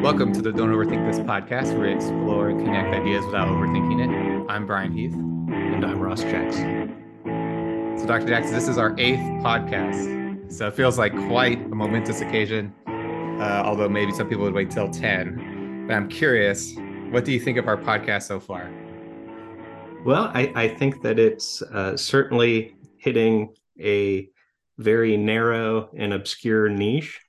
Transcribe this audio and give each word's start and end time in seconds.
Welcome 0.00 0.32
to 0.32 0.40
the 0.40 0.50
Don't 0.50 0.70
Overthink 0.70 1.06
This 1.06 1.20
podcast, 1.20 1.76
where 1.76 1.88
we 1.88 1.92
explore 1.92 2.48
and 2.48 2.58
connect 2.58 2.94
ideas 2.94 3.22
without 3.26 3.48
overthinking 3.48 4.00
it. 4.02 4.50
I'm 4.50 4.66
Brian 4.66 4.92
Heath. 4.92 5.12
And 5.12 5.84
I'm 5.84 6.00
Ross 6.00 6.22
Jackson. 6.22 6.96
So, 7.98 8.06
Dr. 8.06 8.26
Jackson, 8.26 8.54
this 8.54 8.66
is 8.66 8.78
our 8.78 8.98
eighth 8.98 9.20
podcast. 9.44 10.50
So 10.50 10.68
it 10.68 10.74
feels 10.74 10.96
like 10.96 11.12
quite 11.28 11.60
a 11.66 11.68
momentous 11.68 12.22
occasion, 12.22 12.74
uh, 12.86 13.62
although 13.66 13.90
maybe 13.90 14.10
some 14.12 14.26
people 14.26 14.42
would 14.44 14.54
wait 14.54 14.70
till 14.70 14.88
10. 14.88 15.84
But 15.86 15.92
I'm 15.92 16.08
curious, 16.08 16.72
what 17.10 17.26
do 17.26 17.32
you 17.32 17.38
think 17.38 17.58
of 17.58 17.68
our 17.68 17.76
podcast 17.76 18.22
so 18.22 18.40
far? 18.40 18.72
Well, 20.06 20.30
I, 20.32 20.50
I 20.54 20.68
think 20.68 21.02
that 21.02 21.18
it's 21.18 21.60
uh, 21.60 21.94
certainly 21.94 22.74
hitting 22.96 23.54
a 23.78 24.30
very 24.78 25.18
narrow 25.18 25.90
and 25.94 26.14
obscure 26.14 26.70
niche. 26.70 27.20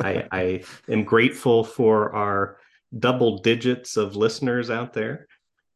I, 0.00 0.26
I 0.32 0.64
am 0.88 1.04
grateful 1.04 1.64
for 1.64 2.14
our 2.14 2.58
double 2.98 3.38
digits 3.38 3.96
of 3.96 4.16
listeners 4.16 4.70
out 4.70 4.92
there. 4.92 5.26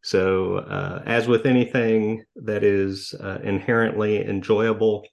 So, 0.03 0.59
uh, 0.59 1.03
as 1.07 1.29
with 1.29 1.47
anything 1.47 2.25
that 2.37 2.63
is 2.63 3.15
uh, 3.21 3.39
inherently 3.43 4.27
enjoyable, 4.27 5.07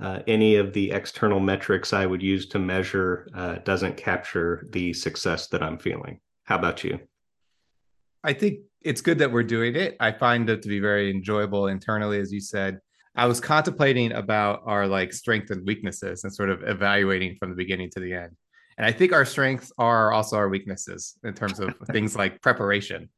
uh, 0.00 0.20
any 0.26 0.56
of 0.56 0.72
the 0.72 0.90
external 0.90 1.38
metrics 1.38 1.92
I 1.92 2.06
would 2.06 2.22
use 2.22 2.46
to 2.48 2.58
measure 2.58 3.28
uh, 3.34 3.56
doesn't 3.64 3.96
capture 3.96 4.66
the 4.70 4.94
success 4.94 5.48
that 5.48 5.62
I'm 5.62 5.78
feeling. 5.78 6.20
How 6.44 6.56
about 6.56 6.82
you? 6.82 6.98
I 8.24 8.32
think 8.32 8.60
it's 8.80 9.00
good 9.00 9.18
that 9.18 9.30
we're 9.30 9.42
doing 9.42 9.76
it. 9.76 9.96
I 10.00 10.12
find 10.12 10.48
it 10.48 10.62
to 10.62 10.68
be 10.68 10.80
very 10.80 11.10
enjoyable 11.10 11.66
internally, 11.66 12.18
as 12.18 12.32
you 12.32 12.40
said. 12.40 12.80
I 13.14 13.26
was 13.26 13.40
contemplating 13.40 14.12
about 14.12 14.62
our 14.64 14.86
like 14.86 15.12
strengths 15.12 15.50
and 15.50 15.66
weaknesses 15.66 16.24
and 16.24 16.34
sort 16.34 16.50
of 16.50 16.62
evaluating 16.66 17.36
from 17.38 17.50
the 17.50 17.56
beginning 17.56 17.90
to 17.90 18.00
the 18.00 18.14
end. 18.14 18.30
And 18.78 18.86
I 18.86 18.92
think 18.92 19.12
our 19.12 19.24
strengths 19.24 19.72
are 19.78 20.12
also 20.12 20.36
our 20.36 20.48
weaknesses 20.48 21.18
in 21.24 21.34
terms 21.34 21.60
of 21.60 21.74
things 21.90 22.16
like 22.16 22.40
preparation. 22.40 23.08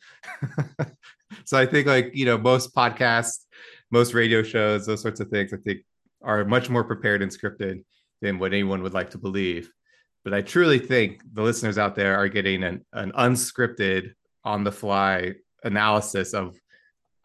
so 1.44 1.58
I 1.58 1.66
think 1.66 1.86
like, 1.86 2.10
you 2.14 2.24
know, 2.24 2.38
most 2.38 2.74
podcasts, 2.74 3.44
most 3.90 4.14
radio 4.14 4.42
shows, 4.42 4.86
those 4.86 5.02
sorts 5.02 5.20
of 5.20 5.28
things, 5.28 5.52
I 5.52 5.58
think 5.58 5.80
are 6.22 6.44
much 6.44 6.70
more 6.70 6.84
prepared 6.84 7.22
and 7.22 7.30
scripted 7.30 7.84
than 8.20 8.38
what 8.38 8.52
anyone 8.52 8.82
would 8.82 8.94
like 8.94 9.10
to 9.10 9.18
believe. 9.18 9.70
But 10.24 10.32
I 10.32 10.40
truly 10.40 10.78
think 10.78 11.22
the 11.34 11.42
listeners 11.42 11.76
out 11.76 11.94
there 11.94 12.16
are 12.16 12.28
getting 12.28 12.64
an, 12.64 12.84
an 12.92 13.12
unscripted, 13.12 14.12
on 14.44 14.64
the 14.64 14.72
fly 14.72 15.32
analysis 15.64 16.34
of 16.34 16.58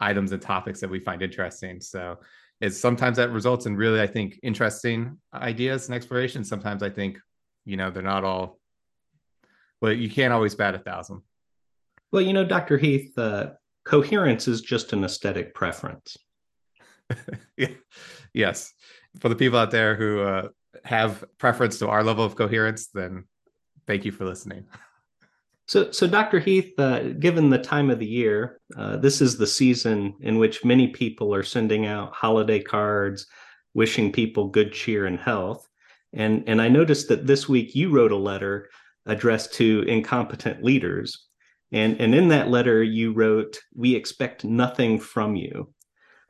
items 0.00 0.32
and 0.32 0.40
topics 0.40 0.80
that 0.80 0.90
we 0.90 0.98
find 0.98 1.22
interesting. 1.22 1.80
So 1.80 2.18
is 2.60 2.80
sometimes 2.80 3.16
that 3.18 3.30
results 3.30 3.66
in 3.66 3.76
really, 3.76 4.00
I 4.00 4.06
think, 4.06 4.38
interesting 4.42 5.18
ideas 5.32 5.86
and 5.86 5.94
exploration. 5.94 6.44
Sometimes 6.44 6.82
I 6.82 6.90
think, 6.90 7.18
you 7.64 7.76
know, 7.76 7.90
they're 7.90 8.02
not 8.02 8.24
all, 8.24 8.58
well, 9.80 9.92
you 9.92 10.10
can't 10.10 10.32
always 10.32 10.54
bat 10.54 10.74
a 10.74 10.78
thousand. 10.78 11.22
Well, 12.12 12.22
you 12.22 12.32
know, 12.32 12.44
Dr. 12.44 12.76
Heath, 12.76 13.16
uh, 13.18 13.50
coherence 13.84 14.48
is 14.48 14.60
just 14.60 14.92
an 14.92 15.04
aesthetic 15.04 15.54
preference. 15.54 16.16
yeah. 17.56 17.68
Yes. 18.32 18.72
For 19.20 19.28
the 19.28 19.36
people 19.36 19.58
out 19.58 19.70
there 19.70 19.94
who 19.96 20.20
uh, 20.20 20.48
have 20.84 21.24
preference 21.38 21.78
to 21.78 21.88
our 21.88 22.04
level 22.04 22.24
of 22.24 22.36
coherence, 22.36 22.88
then 22.88 23.24
thank 23.86 24.04
you 24.04 24.12
for 24.12 24.24
listening. 24.24 24.66
So, 25.66 25.92
so 25.92 26.08
Dr. 26.08 26.40
Heath, 26.40 26.76
uh, 26.78 27.10
given 27.12 27.48
the 27.48 27.58
time 27.58 27.90
of 27.90 28.00
the 28.00 28.06
year, 28.06 28.60
uh, 28.76 28.96
this 28.96 29.20
is 29.20 29.36
the 29.36 29.46
season 29.46 30.14
in 30.20 30.38
which 30.38 30.64
many 30.64 30.88
people 30.88 31.32
are 31.32 31.44
sending 31.44 31.86
out 31.86 32.12
holiday 32.12 32.60
cards, 32.60 33.26
wishing 33.72 34.10
people 34.10 34.48
good 34.48 34.72
cheer 34.72 35.06
and 35.06 35.18
health. 35.18 35.68
And, 36.12 36.44
and 36.46 36.60
I 36.60 36.68
noticed 36.68 37.08
that 37.08 37.26
this 37.26 37.48
week 37.48 37.74
you 37.74 37.90
wrote 37.90 38.12
a 38.12 38.16
letter 38.16 38.68
addressed 39.06 39.54
to 39.54 39.82
incompetent 39.86 40.62
leaders. 40.62 41.26
And, 41.72 42.00
and 42.00 42.14
in 42.14 42.28
that 42.28 42.48
letter, 42.48 42.82
you 42.82 43.12
wrote, 43.12 43.58
We 43.74 43.94
expect 43.94 44.44
nothing 44.44 44.98
from 44.98 45.36
you. 45.36 45.72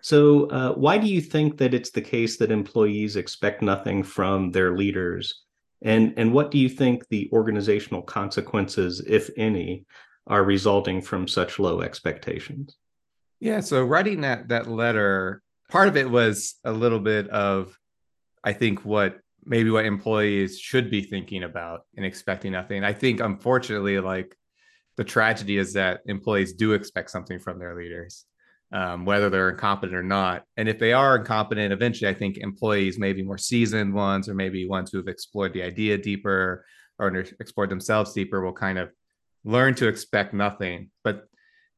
So, 0.03 0.47
uh, 0.47 0.73
why 0.75 0.99
do 0.99 1.07
you 1.07 1.21
think 1.21 1.59
that 1.59 1.75
it's 1.75 1.91
the 1.91 2.01
case 2.01 2.37
that 2.39 2.51
employees 2.51 3.17
expect 3.17 3.63
nothing 3.63 4.03
from 4.03 4.51
their 4.51 4.77
leaders? 4.77 5.43
And, 5.83 6.15
and 6.17 6.33
what 6.33 6.51
do 6.51 6.59
you 6.59 6.69
think 6.69 7.09
the 7.09 7.31
organizational 7.33 8.03
consequences, 8.03 9.01
if 9.07 9.31
any, 9.37 9.87
are 10.27 10.45
resulting 10.45 11.01
from 11.01 11.27
such 11.27 11.59
low 11.59 11.81
expectations? 11.81 12.77
Yeah, 13.41 13.61
so 13.61 13.83
writing 13.83 14.21
that 14.21 14.49
that 14.49 14.69
letter, 14.69 15.43
part 15.71 15.89
of 15.89 15.97
it 15.97 16.09
was 16.09 16.57
a 16.65 16.73
little 16.73 17.01
bit 17.01 17.29
of, 17.29 17.79
I 18.45 18.53
think, 18.53 18.85
what 18.85 19.19
maybe 19.45 19.71
what 19.71 19.85
employees 19.85 20.59
should 20.59 20.91
be 20.91 21.03
thinking 21.03 21.45
about 21.45 21.83
and 21.97 22.05
expecting 22.05 22.53
nothing. 22.53 22.85
I 22.85 22.93
think, 22.93 23.21
unfortunately, 23.21 23.99
like 24.01 24.37
the 24.97 25.05
tragedy 25.05 25.57
is 25.57 25.73
that 25.75 26.01
employees 26.07 26.53
do 26.53 26.73
expect 26.73 27.11
something 27.11 27.39
from 27.39 27.59
their 27.59 27.77
leaders 27.77 28.27
um, 28.73 29.05
whether 29.05 29.31
they're 29.31 29.51
incompetent 29.51 29.97
or 29.97 30.03
not. 30.03 30.45
And 30.57 30.69
if 30.69 30.79
they 30.79 30.93
are 30.93 31.17
incompetent, 31.17 31.73
eventually 31.73 32.09
I 32.09 32.15
think 32.15 32.39
employees, 32.39 32.99
maybe 32.99 33.23
more 33.23 33.39
seasoned 33.39 33.93
ones, 33.93 34.29
or 34.29 34.35
maybe 34.35 34.69
ones 34.69 34.91
who 34.91 34.99
have 34.99 35.09
explored 35.09 35.53
the 35.53 35.63
idea 35.63 35.99
deeper 35.99 36.65
or 36.99 37.09
explored 37.41 37.71
themselves 37.71 38.13
deeper, 38.13 38.45
will 38.45 38.53
kind 38.53 38.79
of 38.79 38.91
learn 39.45 39.75
to 39.75 39.89
expect 39.89 40.35
nothing. 40.35 40.91
But 41.03 41.27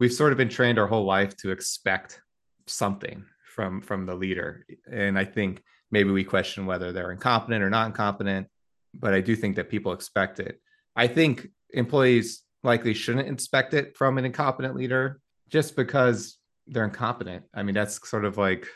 we've 0.01 0.13
sort 0.13 0.33
of 0.33 0.39
been 0.39 0.49
trained 0.49 0.79
our 0.79 0.87
whole 0.87 1.07
life 1.07 1.37
to 1.39 1.51
expect 1.51 2.21
something 2.67 3.25
from 3.55 3.81
from 3.81 4.07
the 4.07 4.15
leader, 4.15 4.67
and 4.91 5.19
I 5.19 5.25
think 5.25 5.63
maybe 5.93 6.11
we 6.11 6.25
question 6.25 6.67
whether 6.67 6.91
they're 6.91 7.13
incompetent 7.13 7.63
or 7.63 7.71
not 7.71 7.87
incompetent. 7.87 8.49
But 8.95 9.15
I 9.15 9.21
do 9.21 9.37
think 9.37 9.57
that 9.57 9.71
people 9.71 9.93
expect 9.93 10.41
it. 10.41 10.61
I 10.97 11.07
think 11.07 11.49
employees 11.71 12.43
likely 12.63 12.95
shouldn't 12.95 13.29
expect 13.29 13.75
it 13.75 13.97
from 13.97 14.19
an 14.19 14.25
incompetent 14.25 14.75
leader 14.75 15.21
just 15.49 15.77
because 15.77 16.39
they're 16.67 16.85
incompetent. 16.85 17.45
I 17.55 17.63
mean, 17.63 17.75
that's 17.75 18.09
sort 18.09 18.25
of 18.25 18.37
like 18.37 18.67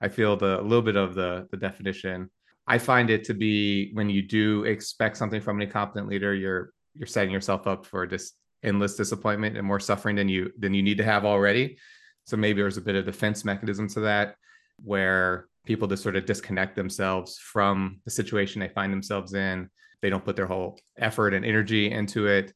I 0.00 0.08
feel 0.08 0.36
the 0.36 0.60
a 0.60 0.62
little 0.62 0.82
bit 0.82 0.96
of 0.96 1.14
the 1.14 1.48
the 1.50 1.56
definition. 1.56 2.30
I 2.66 2.78
find 2.78 3.10
it 3.10 3.24
to 3.24 3.34
be 3.34 3.92
when 3.94 4.10
you 4.10 4.22
do 4.22 4.64
expect 4.64 5.16
something 5.16 5.40
from 5.40 5.56
an 5.56 5.62
incompetent 5.62 6.08
leader, 6.08 6.34
you're 6.34 6.72
you're 6.94 7.06
setting 7.06 7.32
yourself 7.32 7.66
up 7.66 7.86
for 7.86 8.06
just 8.06 8.34
endless 8.62 8.96
disappointment 8.96 9.56
and 9.56 9.66
more 9.66 9.80
suffering 9.80 10.16
than 10.16 10.28
you 10.28 10.52
than 10.58 10.74
you 10.74 10.82
need 10.82 10.98
to 10.98 11.04
have 11.04 11.24
already. 11.24 11.78
So 12.24 12.36
maybe 12.36 12.60
there's 12.60 12.76
a 12.76 12.82
bit 12.82 12.94
of 12.94 13.04
defense 13.04 13.44
mechanism 13.44 13.88
to 13.90 14.00
that 14.00 14.36
where 14.82 15.48
people 15.66 15.88
to 15.88 15.96
sort 15.96 16.16
of 16.16 16.26
disconnect 16.26 16.76
themselves 16.76 17.38
from 17.38 18.00
the 18.04 18.10
situation 18.10 18.60
they 18.60 18.68
find 18.68 18.92
themselves 18.92 19.34
in. 19.34 19.68
They 20.02 20.10
don't 20.10 20.24
put 20.24 20.36
their 20.36 20.46
whole 20.46 20.78
effort 20.98 21.34
and 21.34 21.44
energy 21.44 21.90
into 21.90 22.26
it. 22.26 22.52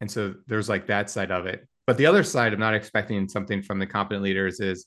And 0.00 0.10
so 0.10 0.34
there's 0.46 0.68
like 0.68 0.86
that 0.86 1.10
side 1.10 1.30
of 1.30 1.46
it. 1.46 1.66
But 1.86 1.96
the 1.96 2.06
other 2.06 2.22
side 2.22 2.52
of 2.52 2.58
not 2.58 2.74
expecting 2.74 3.28
something 3.28 3.62
from 3.62 3.78
the 3.78 3.86
competent 3.86 4.22
leaders 4.22 4.60
is 4.60 4.86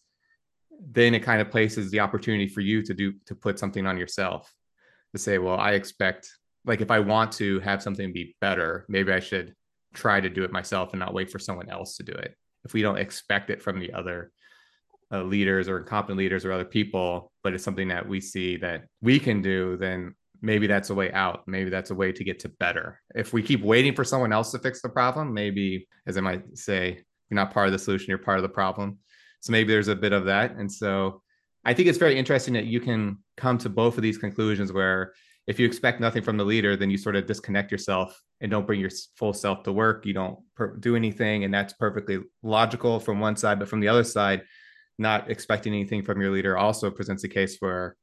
then 0.79 1.13
it 1.13 1.23
kind 1.23 1.41
of 1.41 1.51
places 1.51 1.91
the 1.91 1.99
opportunity 1.99 2.47
for 2.47 2.61
you 2.61 2.81
to 2.83 2.93
do 2.93 3.13
to 3.25 3.35
put 3.35 3.59
something 3.59 3.85
on 3.85 3.97
yourself 3.97 4.53
to 5.13 5.19
say, 5.19 5.37
well, 5.37 5.57
I 5.57 5.71
expect 5.71 6.29
like 6.65 6.81
if 6.81 6.91
I 6.91 6.99
want 6.99 7.31
to 7.33 7.59
have 7.61 7.81
something 7.81 8.13
be 8.13 8.35
better, 8.41 8.85
maybe 8.89 9.11
I 9.11 9.19
should 9.19 9.55
try 9.93 10.19
to 10.21 10.29
do 10.29 10.43
it 10.43 10.51
myself 10.51 10.91
and 10.91 10.99
not 10.99 11.13
wait 11.13 11.31
for 11.31 11.39
someone 11.39 11.69
else 11.69 11.97
to 11.97 12.03
do 12.03 12.11
it. 12.11 12.35
If 12.63 12.73
we 12.73 12.81
don't 12.81 12.97
expect 12.97 13.49
it 13.49 13.61
from 13.61 13.79
the 13.79 13.93
other 13.93 14.31
uh, 15.11 15.23
leaders 15.23 15.67
or 15.67 15.79
incompetent 15.79 16.17
leaders 16.17 16.45
or 16.45 16.51
other 16.51 16.65
people, 16.65 17.31
but 17.43 17.53
it's 17.53 17.63
something 17.63 17.87
that 17.87 18.07
we 18.07 18.21
see 18.21 18.57
that 18.57 18.85
we 19.01 19.19
can 19.19 19.41
do, 19.41 19.77
then 19.77 20.13
maybe 20.41 20.67
that's 20.67 20.89
a 20.89 20.95
way 20.95 21.11
out. 21.11 21.47
Maybe 21.47 21.69
that's 21.69 21.91
a 21.91 21.95
way 21.95 22.11
to 22.11 22.23
get 22.23 22.39
to 22.39 22.49
better. 22.49 23.01
If 23.15 23.33
we 23.33 23.41
keep 23.41 23.61
waiting 23.61 23.93
for 23.95 24.03
someone 24.03 24.31
else 24.31 24.51
to 24.51 24.59
fix 24.59 24.81
the 24.81 24.89
problem, 24.89 25.33
maybe, 25.33 25.87
as 26.07 26.17
I 26.17 26.21
might 26.21 26.57
say, 26.57 27.03
you're 27.29 27.35
not 27.35 27.53
part 27.53 27.67
of 27.67 27.73
the 27.73 27.79
solution, 27.79 28.09
you're 28.09 28.17
part 28.17 28.37
of 28.37 28.43
the 28.43 28.49
problem. 28.49 28.99
So 29.41 29.51
maybe 29.51 29.73
there's 29.73 29.87
a 29.87 29.95
bit 29.95 30.13
of 30.13 30.25
that. 30.25 30.55
And 30.55 30.71
so 30.71 31.21
I 31.65 31.73
think 31.73 31.87
it's 31.87 31.97
very 31.97 32.17
interesting 32.17 32.53
that 32.53 32.65
you 32.65 32.79
can 32.79 33.17
come 33.37 33.57
to 33.59 33.69
both 33.69 33.97
of 33.97 34.03
these 34.03 34.17
conclusions 34.17 34.71
where 34.71 35.13
if 35.47 35.59
you 35.59 35.65
expect 35.65 35.99
nothing 35.99 36.23
from 36.23 36.37
the 36.37 36.45
leader, 36.45 36.75
then 36.75 36.89
you 36.89 36.97
sort 36.97 37.15
of 37.15 37.25
disconnect 37.25 37.71
yourself 37.71 38.21
and 38.39 38.51
don't 38.51 38.67
bring 38.67 38.79
your 38.79 38.91
full 39.15 39.33
self 39.33 39.63
to 39.63 39.71
work. 39.71 40.05
You 40.05 40.13
don't 40.13 40.39
per- 40.55 40.75
do 40.77 40.95
anything. 40.95 41.43
And 41.43 41.53
that's 41.53 41.73
perfectly 41.73 42.19
logical 42.43 42.99
from 42.99 43.19
one 43.19 43.35
side. 43.35 43.59
But 43.59 43.67
from 43.67 43.79
the 43.79 43.87
other 43.87 44.03
side, 44.03 44.43
not 44.99 45.29
expecting 45.29 45.73
anything 45.73 46.03
from 46.03 46.21
your 46.21 46.31
leader 46.31 46.57
also 46.57 46.91
presents 46.91 47.23
a 47.23 47.29
case 47.29 47.57
where 47.59 47.95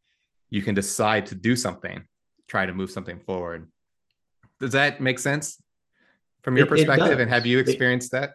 you 0.50 0.62
can 0.62 0.74
decide 0.74 1.26
to 1.26 1.34
do 1.34 1.56
something 1.56 2.04
try 2.48 2.66
to 2.66 2.72
move 2.72 2.90
something 2.90 3.18
forward. 3.20 3.68
Does 4.60 4.72
that 4.72 5.00
make 5.00 5.18
sense 5.18 5.60
from 6.42 6.56
your 6.56 6.66
it, 6.66 6.68
perspective? 6.68 7.18
It 7.18 7.22
and 7.22 7.30
have 7.30 7.46
you 7.46 7.58
experienced 7.58 8.14
it, 8.14 8.20
that? 8.20 8.34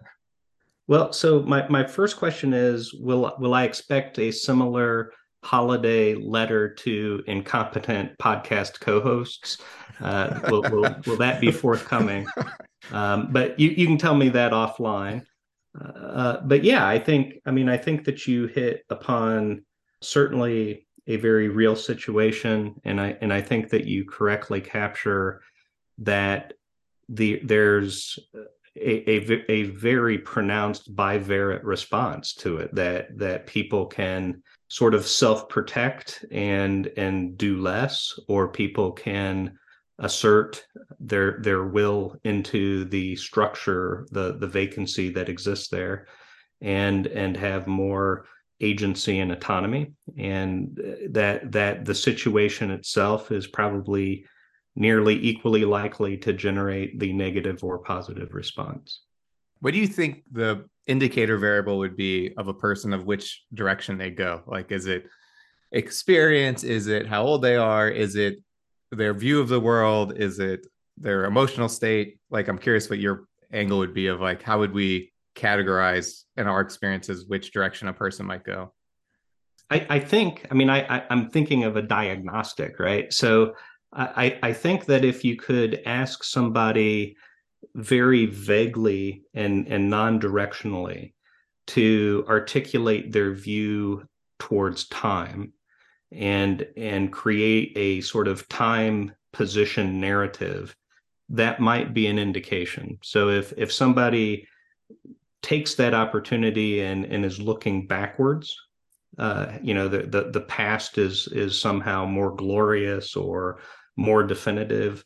Well, 0.88 1.14
so 1.14 1.42
my, 1.42 1.68
my 1.70 1.86
first 1.86 2.18
question 2.18 2.54
is 2.54 2.94
will 2.94 3.34
will 3.40 3.54
I 3.54 3.64
expect 3.64 4.20
a 4.20 4.32
similar 4.32 5.14
holiday 5.44 6.14
letter 6.14 6.74
to 6.76 7.24
incompetent 7.28 8.18
podcast 8.18 8.80
co-hosts? 8.80 9.58
Uh, 10.00 10.40
will, 10.50 10.62
will, 10.64 10.96
will 11.06 11.18
that 11.18 11.42
be 11.42 11.52
forthcoming? 11.52 12.28
Um, 12.92 13.28
but 13.32 13.60
you, 13.60 13.70
you 13.70 13.86
can 13.86 14.00
tell 14.00 14.16
me 14.16 14.30
that 14.30 14.54
offline. 14.54 15.24
Uh, 15.80 16.42
but 16.44 16.64
yeah, 16.64 16.86
I 16.88 17.00
think 17.00 17.36
I 17.46 17.52
mean 17.52 17.70
I 17.70 17.78
think 17.78 18.06
that 18.06 18.28
you 18.28 18.48
hit 18.48 18.84
upon 18.90 19.64
certainly 20.02 20.88
a 21.08 21.18
very 21.18 21.50
real 21.50 21.76
situation 21.76 22.76
and 22.84 23.00
i 23.02 23.18
and 23.22 23.34
i 23.34 23.42
think 23.42 23.70
that 23.70 23.86
you 23.86 24.06
correctly 24.06 24.62
capture 24.62 25.42
that 25.98 26.54
the 27.10 27.42
there's 27.44 28.20
a, 28.78 29.10
a, 29.10 29.52
a 29.52 29.64
very 29.64 30.18
pronounced 30.18 30.96
bivariate 30.96 31.64
response 31.64 32.34
to 32.34 32.58
it 32.58 32.74
that 32.74 33.18
that 33.18 33.48
people 33.48 33.86
can 33.86 34.42
sort 34.70 34.94
of 34.94 35.06
self-protect 35.06 36.24
and 36.32 36.88
and 36.98 37.38
do 37.38 37.60
less 37.60 38.18
or 38.28 38.48
people 38.48 38.92
can 38.92 39.58
assert 40.00 40.64
their 41.04 41.40
their 41.42 41.64
will 41.64 42.16
into 42.24 42.86
the 42.86 43.16
structure 43.16 44.08
the 44.12 44.38
the 44.40 44.48
vacancy 44.48 45.10
that 45.10 45.30
exists 45.30 45.68
there 45.68 46.08
and 46.62 47.08
and 47.08 47.36
have 47.36 47.68
more 47.68 48.26
agency 48.62 49.20
and 49.20 49.32
autonomy 49.32 49.92
and 50.18 50.80
uh, 50.80 51.08
that 51.10 51.52
that 51.52 51.84
the 51.86 51.96
situation 51.96 52.70
itself 52.70 53.32
is 53.32 53.48
probably 53.48 54.26
nearly 54.76 55.16
equally 55.16 55.66
likely 55.66 56.18
to 56.18 56.34
generate 56.34 57.00
the 57.00 57.12
negative 57.12 57.64
or 57.64 57.80
positive 57.80 58.34
response. 58.34 59.02
What 59.60 59.74
do 59.74 59.80
you 59.80 59.88
think 59.88 60.24
the 60.32 60.66
indicator 60.88 61.38
variable 61.38 61.78
would 61.80 61.98
be 61.98 62.34
of 62.38 62.48
a 62.48 62.54
person 62.54 62.94
of 62.94 63.06
which 63.06 63.44
direction 63.54 63.98
they 63.98 64.10
go? 64.10 64.42
Like, 64.48 64.72
is 64.72 64.88
it 64.88 65.06
experience? 65.72 66.64
Is 66.64 66.88
it 66.88 67.06
how 67.08 67.24
old 67.24 67.42
they 67.42 67.58
are? 67.58 67.88
Is 67.88 68.16
it 68.16 68.38
their 68.92 69.14
view 69.14 69.40
of 69.40 69.50
the 69.50 69.60
world? 69.60 70.18
Is 70.18 70.40
it 70.40 70.66
their 71.02 71.26
emotional 71.26 71.70
state? 71.70 72.20
Like, 72.30 72.48
I'm 72.48 72.58
curious 72.58 72.90
what 72.90 73.00
your 73.00 73.26
angle 73.52 73.80
would 73.80 73.94
be 73.94 74.08
of 74.08 74.22
like, 74.22 74.42
how 74.42 74.60
would 74.60 74.74
we 74.74 75.12
categorize 75.36 76.24
in 76.38 76.48
our 76.48 76.62
experiences 76.62 77.28
which 77.28 77.52
direction 77.52 77.88
a 77.88 77.94
person 77.94 78.26
might 78.26 78.44
go? 78.44 78.74
I, 79.70 79.86
I 79.90 80.00
think, 80.00 80.46
I 80.52 80.54
mean, 80.54 80.70
I, 80.70 80.98
I, 80.98 81.04
I'm 81.10 81.30
thinking 81.30 81.64
of 81.64 81.78
a 81.78 81.82
diagnostic, 81.82 82.80
right? 82.80 83.12
So 83.14 83.56
I, 83.94 84.40
I 84.42 84.54
think 84.54 84.86
that 84.86 85.04
if 85.04 85.24
you 85.24 85.36
could 85.36 85.82
ask 85.86 86.24
somebody 86.24 87.18
very 87.76 88.26
vaguely 88.26 89.24
and, 89.34 89.68
and 89.68 89.90
non-directionally 89.90 91.14
to 91.68 92.26
articulate 92.28 93.12
their 93.12 93.34
view 93.34 94.06
towards 94.40 94.88
time 94.88 95.54
and 96.12 96.68
and 96.76 97.14
create 97.14 97.72
a 97.76 98.02
sort 98.02 98.28
of 98.28 98.48
time 98.50 99.14
position 99.32 100.02
narrative 100.02 100.76
that 101.34 101.60
might 101.60 101.94
be 101.94 102.08
an 102.08 102.20
indication 102.20 102.98
so 103.02 103.30
if 103.30 103.54
if 103.58 103.72
somebody 103.72 104.48
takes 105.42 105.76
that 105.76 105.94
opportunity 105.94 106.82
and 106.82 107.06
and 107.06 107.26
is 107.26 107.40
looking 107.40 107.88
backwards 107.88 108.56
uh, 109.18 109.54
you 109.62 109.74
know 109.74 109.88
the, 109.88 110.04
the 110.04 110.32
the 110.32 110.42
past 110.42 110.98
is 110.98 111.28
is 111.28 111.60
somehow 111.60 112.06
more 112.06 112.34
glorious 112.36 113.16
or 113.16 113.60
more 113.98 114.24
definitive, 114.24 115.06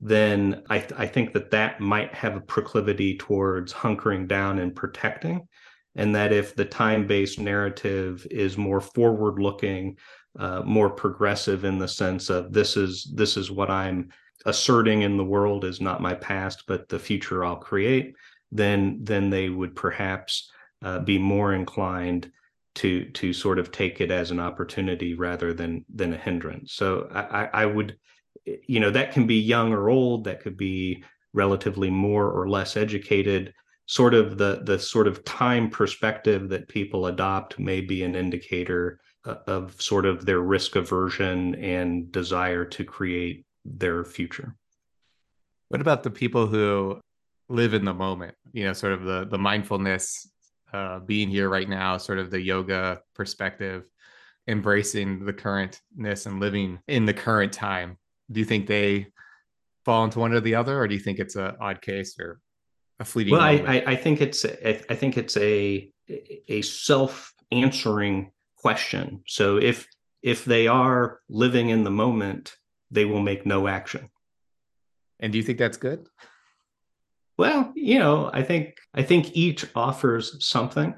then 0.00 0.62
I, 0.68 0.78
th- 0.78 0.92
I 0.96 1.06
think 1.06 1.32
that 1.34 1.50
that 1.52 1.80
might 1.80 2.12
have 2.14 2.36
a 2.36 2.40
proclivity 2.40 3.16
towards 3.16 3.72
hunkering 3.72 4.26
down 4.26 4.58
and 4.58 4.74
protecting. 4.74 5.46
And 5.94 6.14
that 6.14 6.32
if 6.32 6.56
the 6.56 6.64
time 6.64 7.06
based 7.06 7.38
narrative 7.38 8.26
is 8.30 8.56
more 8.56 8.80
forward 8.80 9.40
looking, 9.40 9.98
uh, 10.38 10.62
more 10.64 10.88
progressive 10.88 11.64
in 11.64 11.78
the 11.78 11.88
sense 11.88 12.30
of 12.30 12.52
this 12.52 12.78
is 12.78 13.12
this 13.14 13.36
is 13.36 13.50
what 13.50 13.70
I'm 13.70 14.08
asserting 14.46 15.02
in 15.02 15.16
the 15.16 15.24
world 15.24 15.64
is 15.64 15.80
not 15.80 16.02
my 16.02 16.14
past, 16.14 16.64
but 16.66 16.88
the 16.88 16.98
future 16.98 17.44
I'll 17.44 17.56
create, 17.56 18.14
then 18.50 18.98
then 19.02 19.30
they 19.30 19.48
would 19.48 19.74
perhaps 19.74 20.50
uh, 20.82 20.98
be 21.00 21.18
more 21.18 21.54
inclined 21.54 22.30
to 22.76 23.04
to 23.10 23.32
sort 23.32 23.58
of 23.58 23.70
take 23.70 24.00
it 24.00 24.10
as 24.10 24.30
an 24.30 24.40
opportunity 24.40 25.14
rather 25.14 25.52
than 25.52 25.84
than 25.94 26.12
a 26.12 26.18
hindrance. 26.18 26.72
So 26.72 27.08
I, 27.12 27.48
I 27.52 27.66
would 27.66 27.96
you 28.44 28.80
know 28.80 28.90
that 28.90 29.12
can 29.12 29.26
be 29.26 29.36
young 29.36 29.72
or 29.72 29.90
old 29.90 30.24
that 30.24 30.40
could 30.40 30.56
be 30.56 31.04
relatively 31.32 31.90
more 31.90 32.30
or 32.30 32.48
less 32.48 32.76
educated 32.76 33.52
sort 33.86 34.14
of 34.14 34.38
the 34.38 34.62
the 34.64 34.78
sort 34.78 35.06
of 35.06 35.24
time 35.24 35.70
perspective 35.70 36.48
that 36.48 36.68
people 36.68 37.06
adopt 37.06 37.58
may 37.58 37.80
be 37.80 38.02
an 38.02 38.14
indicator 38.14 39.00
uh, 39.24 39.36
of 39.46 39.80
sort 39.80 40.06
of 40.06 40.24
their 40.24 40.40
risk 40.40 40.76
aversion 40.76 41.54
and 41.56 42.10
desire 42.10 42.64
to 42.64 42.84
create 42.84 43.44
their 43.64 44.04
future 44.04 44.54
what 45.68 45.80
about 45.80 46.02
the 46.02 46.10
people 46.10 46.46
who 46.46 47.00
live 47.48 47.74
in 47.74 47.84
the 47.84 47.94
moment 47.94 48.34
you 48.52 48.64
know 48.64 48.72
sort 48.72 48.92
of 48.92 49.04
the 49.04 49.26
the 49.30 49.38
mindfulness 49.38 50.28
uh, 50.72 50.98
being 51.00 51.28
here 51.28 51.48
right 51.48 51.68
now 51.68 51.96
sort 51.96 52.18
of 52.18 52.30
the 52.30 52.40
yoga 52.40 53.00
perspective 53.14 53.84
embracing 54.48 55.24
the 55.24 55.32
currentness 55.32 56.26
and 56.26 56.40
living 56.40 56.78
in 56.88 57.04
the 57.04 57.14
current 57.14 57.52
time 57.52 57.96
do 58.30 58.40
you 58.40 58.46
think 58.46 58.66
they 58.66 59.06
fall 59.84 60.04
into 60.04 60.18
one 60.18 60.32
or 60.32 60.40
the 60.40 60.54
other, 60.54 60.78
or 60.78 60.88
do 60.88 60.94
you 60.94 61.00
think 61.00 61.18
it's 61.18 61.36
an 61.36 61.56
odd 61.60 61.80
case 61.80 62.18
or 62.18 62.40
a 63.00 63.04
fleeting? 63.04 63.32
Well, 63.32 63.42
I, 63.42 63.82
I, 63.86 63.96
think 63.96 64.20
it's 64.20 64.44
I 64.44 64.94
think 64.94 65.18
it's 65.18 65.36
a 65.36 65.90
a 66.48 66.62
self 66.62 67.32
answering 67.50 68.32
question. 68.56 69.22
So 69.26 69.56
if 69.56 69.86
if 70.22 70.44
they 70.44 70.68
are 70.68 71.20
living 71.28 71.70
in 71.70 71.84
the 71.84 71.90
moment, 71.90 72.56
they 72.92 73.04
will 73.04 73.20
make 73.20 73.44
no 73.44 73.66
action. 73.66 74.08
And 75.18 75.32
do 75.32 75.38
you 75.38 75.44
think 75.44 75.58
that's 75.58 75.76
good? 75.76 76.06
Well, 77.38 77.72
you 77.74 77.98
know, 77.98 78.30
I 78.32 78.42
think 78.42 78.76
I 78.94 79.02
think 79.02 79.34
each 79.34 79.66
offers 79.74 80.44
something. 80.44 80.94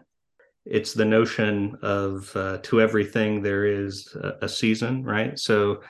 It's 0.67 0.93
the 0.93 1.05
notion 1.05 1.79
of 1.83 2.35
uh, 2.37 2.59
to 2.65 2.81
everything 2.81 3.43
there 3.43 3.65
is 3.65 4.15
a, 4.21 4.33
a 4.43 4.49
season, 4.49 5.05
right? 5.05 5.39
So 5.39 5.83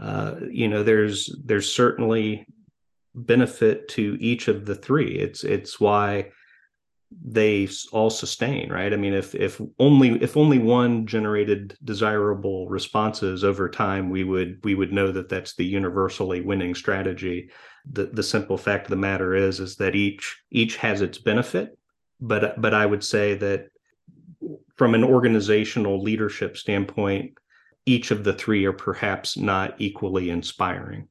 uh, 0.00 0.36
you 0.50 0.68
know 0.68 0.82
there's 0.82 1.34
there's 1.44 1.72
certainly 1.72 2.46
benefit 3.14 3.88
to 3.88 4.16
each 4.20 4.46
of 4.46 4.64
the 4.64 4.74
three 4.74 5.18
it's 5.18 5.42
it's 5.42 5.80
why 5.80 6.30
they 7.24 7.68
all 7.92 8.08
sustain 8.08 8.70
right 8.70 8.92
i 8.92 8.96
mean 8.96 9.12
if 9.12 9.34
if 9.34 9.60
only 9.80 10.10
if 10.22 10.36
only 10.36 10.58
one 10.58 11.06
generated 11.06 11.76
desirable 11.84 12.68
responses 12.68 13.42
over 13.42 13.68
time 13.68 14.10
we 14.10 14.22
would 14.22 14.60
we 14.62 14.76
would 14.76 14.92
know 14.92 15.10
that 15.10 15.28
that's 15.28 15.54
the 15.56 15.64
universally 15.64 16.40
winning 16.40 16.74
strategy 16.74 17.50
the 17.90 18.06
the 18.06 18.22
simple 18.22 18.56
fact 18.56 18.86
of 18.86 18.90
the 18.90 18.96
matter 18.96 19.34
is 19.34 19.58
is 19.58 19.76
that 19.76 19.96
each 19.96 20.40
each 20.50 20.76
has 20.76 21.02
its 21.02 21.18
benefit 21.18 21.76
but 22.20 22.60
but 22.60 22.74
i 22.74 22.86
would 22.86 23.02
say 23.02 23.34
that 23.34 23.66
from 24.76 24.94
an 24.94 25.02
organizational 25.02 26.00
leadership 26.00 26.56
standpoint 26.56 27.36
each 27.86 28.10
of 28.10 28.24
the 28.24 28.32
three 28.32 28.64
are 28.64 28.72
perhaps 28.72 29.36
not 29.36 29.74
equally 29.78 30.30
inspiring. 30.30 31.08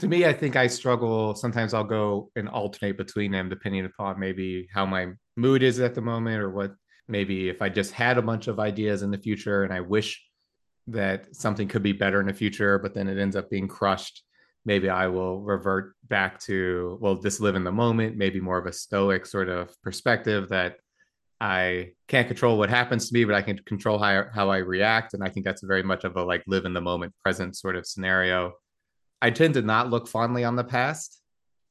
To 0.00 0.08
me, 0.08 0.24
I 0.24 0.32
think 0.32 0.56
I 0.56 0.66
struggle. 0.66 1.34
Sometimes 1.34 1.74
I'll 1.74 1.84
go 1.84 2.30
and 2.34 2.48
alternate 2.48 2.96
between 2.96 3.32
them 3.32 3.50
depending 3.50 3.84
upon 3.84 4.18
maybe 4.18 4.66
how 4.72 4.86
my 4.86 5.08
mood 5.36 5.62
is 5.62 5.78
at 5.78 5.94
the 5.94 6.00
moment 6.00 6.40
or 6.40 6.50
what 6.50 6.72
maybe 7.06 7.50
if 7.50 7.60
I 7.60 7.68
just 7.68 7.92
had 7.92 8.16
a 8.16 8.22
bunch 8.22 8.48
of 8.48 8.58
ideas 8.58 9.02
in 9.02 9.10
the 9.10 9.18
future 9.18 9.62
and 9.62 9.74
I 9.74 9.80
wish 9.80 10.24
that 10.86 11.36
something 11.36 11.68
could 11.68 11.82
be 11.82 11.92
better 11.92 12.18
in 12.18 12.28
the 12.28 12.32
future, 12.32 12.78
but 12.78 12.94
then 12.94 13.08
it 13.08 13.18
ends 13.18 13.36
up 13.36 13.50
being 13.50 13.68
crushed. 13.68 14.22
Maybe 14.64 14.88
I 14.88 15.06
will 15.06 15.42
revert 15.42 15.94
back 16.08 16.40
to, 16.40 16.96
well, 17.02 17.16
just 17.16 17.42
live 17.42 17.54
in 17.54 17.64
the 17.64 17.70
moment, 17.70 18.16
maybe 18.16 18.40
more 18.40 18.56
of 18.56 18.64
a 18.64 18.72
stoic 18.72 19.26
sort 19.26 19.50
of 19.50 19.70
perspective 19.82 20.48
that 20.48 20.76
I 21.42 21.92
can't 22.08 22.26
control 22.26 22.56
what 22.56 22.70
happens 22.70 23.08
to 23.08 23.14
me, 23.14 23.26
but 23.26 23.34
I 23.34 23.42
can 23.42 23.58
control 23.66 23.98
how, 23.98 24.24
how 24.32 24.48
I 24.48 24.58
react. 24.58 25.12
And 25.12 25.22
I 25.22 25.28
think 25.28 25.44
that's 25.44 25.62
very 25.62 25.82
much 25.82 26.04
of 26.04 26.16
a 26.16 26.22
like 26.22 26.42
live 26.46 26.64
in 26.64 26.72
the 26.72 26.80
moment 26.80 27.12
present 27.22 27.54
sort 27.54 27.76
of 27.76 27.86
scenario. 27.86 28.54
I 29.22 29.30
tend 29.30 29.54
to 29.54 29.62
not 29.62 29.90
look 29.90 30.08
fondly 30.08 30.44
on 30.44 30.56
the 30.56 30.64
past, 30.64 31.20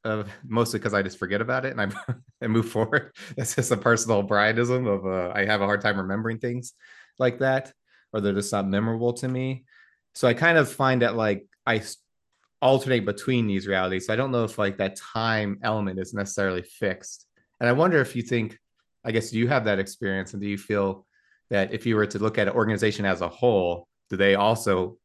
uh, 0.04 0.24
mostly 0.46 0.78
because 0.78 0.94
I 0.94 1.02
just 1.02 1.18
forget 1.18 1.40
about 1.40 1.64
it 1.64 1.76
and 1.76 1.94
I, 2.42 2.46
move 2.46 2.68
forward. 2.68 3.12
That's 3.36 3.56
just 3.56 3.70
a 3.70 3.76
personal 3.76 4.26
Brianism 4.26 4.86
of 4.86 5.06
uh, 5.06 5.32
I 5.34 5.44
have 5.44 5.60
a 5.60 5.66
hard 5.66 5.80
time 5.80 5.98
remembering 5.98 6.38
things 6.38 6.74
like 7.18 7.40
that, 7.40 7.72
or 8.12 8.20
they're 8.20 8.32
just 8.32 8.52
not 8.52 8.68
memorable 8.68 9.12
to 9.14 9.28
me. 9.28 9.64
So 10.14 10.28
I 10.28 10.34
kind 10.34 10.58
of 10.58 10.70
find 10.70 11.02
that 11.02 11.16
like 11.16 11.46
I 11.66 11.82
alternate 12.62 13.04
between 13.04 13.46
these 13.46 13.66
realities. 13.66 14.06
So 14.06 14.12
I 14.12 14.16
don't 14.16 14.32
know 14.32 14.44
if 14.44 14.58
like 14.58 14.78
that 14.78 14.96
time 14.96 15.58
element 15.62 15.98
is 15.98 16.14
necessarily 16.14 16.62
fixed. 16.62 17.26
And 17.58 17.68
I 17.68 17.72
wonder 17.72 18.00
if 18.00 18.16
you 18.16 18.22
think 18.22 18.58
I 19.04 19.12
guess 19.12 19.30
do 19.30 19.38
you 19.38 19.48
have 19.48 19.64
that 19.64 19.78
experience, 19.78 20.34
and 20.34 20.42
do 20.42 20.48
you 20.48 20.58
feel 20.58 21.06
that 21.50 21.72
if 21.72 21.86
you 21.86 21.96
were 21.96 22.06
to 22.06 22.18
look 22.18 22.38
at 22.38 22.48
an 22.48 22.54
organization 22.54 23.04
as 23.04 23.22
a 23.22 23.28
whole, 23.28 23.88
do 24.08 24.16
they 24.16 24.34
also 24.34 24.98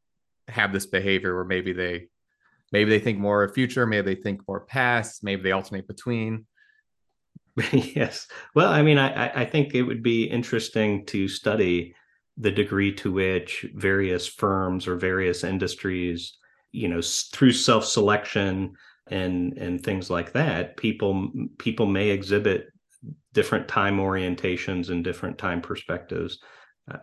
have 0.48 0.72
this 0.72 0.86
behavior 0.86 1.34
where 1.34 1.44
maybe 1.44 1.72
they 1.72 2.08
maybe 2.72 2.90
they 2.90 2.98
think 2.98 3.18
more 3.18 3.42
of 3.42 3.54
future, 3.54 3.86
maybe 3.86 4.14
they 4.14 4.20
think 4.20 4.40
more 4.46 4.60
past, 4.60 5.22
maybe 5.22 5.42
they 5.42 5.52
alternate 5.52 5.86
between? 5.86 6.46
yes. 7.72 8.28
Well, 8.54 8.70
I 8.70 8.82
mean, 8.82 8.98
I, 8.98 9.42
I 9.42 9.44
think 9.44 9.74
it 9.74 9.82
would 9.82 10.02
be 10.02 10.24
interesting 10.24 11.06
to 11.06 11.28
study 11.28 11.94
the 12.36 12.50
degree 12.50 12.92
to 12.92 13.12
which 13.12 13.64
various 13.74 14.26
firms 14.26 14.86
or 14.86 14.96
various 14.96 15.42
industries, 15.42 16.36
you 16.72 16.88
know, 16.88 17.00
through 17.02 17.52
self-selection 17.52 18.74
and 19.08 19.56
and 19.56 19.82
things 19.82 20.10
like 20.10 20.32
that, 20.32 20.76
people 20.76 21.30
people 21.58 21.86
may 21.86 22.10
exhibit 22.10 22.66
different 23.32 23.68
time 23.68 23.98
orientations 23.98 24.90
and 24.90 25.04
different 25.04 25.38
time 25.38 25.60
perspectives, 25.60 26.38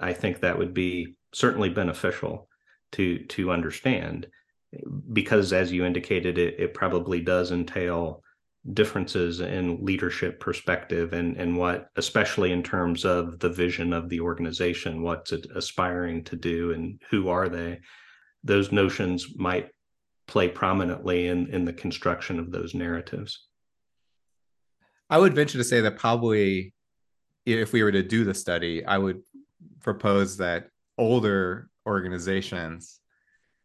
I 0.02 0.14
think 0.14 0.40
that 0.40 0.58
would 0.58 0.74
be 0.74 1.16
certainly 1.34 1.70
beneficial 1.70 2.48
to 2.94 3.20
to 3.26 3.52
understand 3.52 4.28
because 5.12 5.54
as 5.54 5.72
you 5.72 5.86
indicated 5.86 6.38
it, 6.38 6.60
it 6.60 6.74
probably 6.74 7.22
does 7.22 7.52
entail 7.52 8.24
differences 8.74 9.42
in 9.42 9.84
leadership 9.84 10.40
perspective 10.40 11.12
and 11.12 11.36
and 11.36 11.58
what 11.58 11.90
especially 11.98 12.54
in 12.54 12.64
terms 12.64 13.04
of 13.04 13.38
the 13.40 13.50
vision 13.50 13.92
of 13.92 14.08
the 14.08 14.22
organization 14.22 15.02
what's 15.02 15.34
it 15.34 15.46
aspiring 15.54 16.24
to 16.24 16.38
do 16.38 16.72
and 16.72 17.02
who 17.10 17.30
are 17.30 17.50
they. 17.50 17.80
Those 18.44 18.72
notions 18.72 19.28
might 19.36 19.70
play 20.28 20.48
prominently 20.48 21.28
in 21.28 21.48
in 21.48 21.66
the 21.66 21.74
construction 21.74 22.40
of 22.40 22.52
those 22.52 22.74
narratives. 22.74 23.48
I 25.10 25.18
would 25.18 25.36
venture 25.36 25.58
to 25.58 25.64
say 25.64 25.82
that 25.82 25.98
probably 25.98 26.74
if 27.46 27.74
we 27.74 27.84
were 27.84 27.92
to 27.92 28.04
do 28.04 28.24
the 28.24 28.34
study 28.34 28.86
i 28.86 28.98
would 28.98 29.22
propose 29.82 30.38
that 30.38 30.68
older 30.98 31.70
organizations 31.86 33.00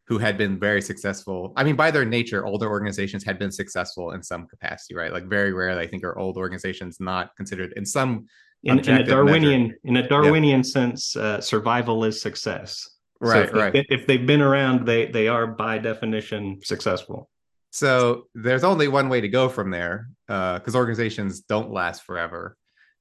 who 0.09 0.17
had 0.17 0.39
been 0.39 0.59
very 0.59 0.81
successful. 0.81 1.53
I 1.55 1.63
mean, 1.65 1.77
by 1.77 1.91
their 1.91 2.07
nature, 2.07 2.47
older 2.47 2.67
organizations 2.67 3.23
had 3.25 3.39
been 3.39 3.53
successful 3.53 4.13
in 4.13 4.23
some 4.23 4.47
capacity, 4.47 4.95
right? 4.95 5.13
Like 5.13 5.27
very 5.29 5.53
rarely, 5.53 5.83
I 5.83 5.87
think, 5.87 6.03
are 6.03 6.19
old 6.19 6.39
organizations 6.39 6.99
not 6.99 7.37
considered 7.37 7.75
in 7.77 7.85
some 7.85 8.27
in, 8.63 8.79
in 8.81 8.97
a 8.97 9.05
Darwinian 9.05 9.63
measure. 9.63 9.79
in 9.85 9.97
a 9.99 10.09
Darwinian 10.09 10.61
yeah. 10.61 10.73
sense, 10.77 11.15
uh, 11.15 11.41
survival 11.41 12.05
is 12.05 12.21
success. 12.21 12.89
Right, 13.21 13.33
so 13.33 13.41
if 13.43 13.53
right. 13.53 13.73
They, 13.73 13.87
if 13.91 14.07
they've 14.07 14.27
been 14.27 14.41
around, 14.41 14.87
they 14.87 15.07
they 15.07 15.29
are 15.29 15.47
by 15.47 15.77
definition 15.79 16.59
successful. 16.65 17.29
So 17.71 18.29
there's 18.35 18.65
only 18.65 18.89
one 18.89 19.11
way 19.11 19.21
to 19.21 19.29
go 19.29 19.51
from 19.51 19.71
there, 19.71 20.09
because 20.27 20.75
uh, 20.75 20.79
organizations 20.79 21.41
don't 21.41 21.71
last 21.71 22.05
forever 22.05 22.57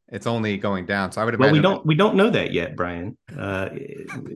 it's 0.09 0.27
only 0.27 0.57
going 0.57 0.85
down. 0.85 1.11
So 1.11 1.21
I 1.21 1.25
would 1.25 1.33
imagine. 1.33 1.51
Well, 1.51 1.59
we 1.59 1.61
don't 1.61 1.75
that... 1.75 1.85
we 1.85 1.95
don't 1.95 2.15
know 2.15 2.29
that 2.29 2.53
yet, 2.53 2.75
Brian. 2.75 3.17
Uh, 3.37 3.69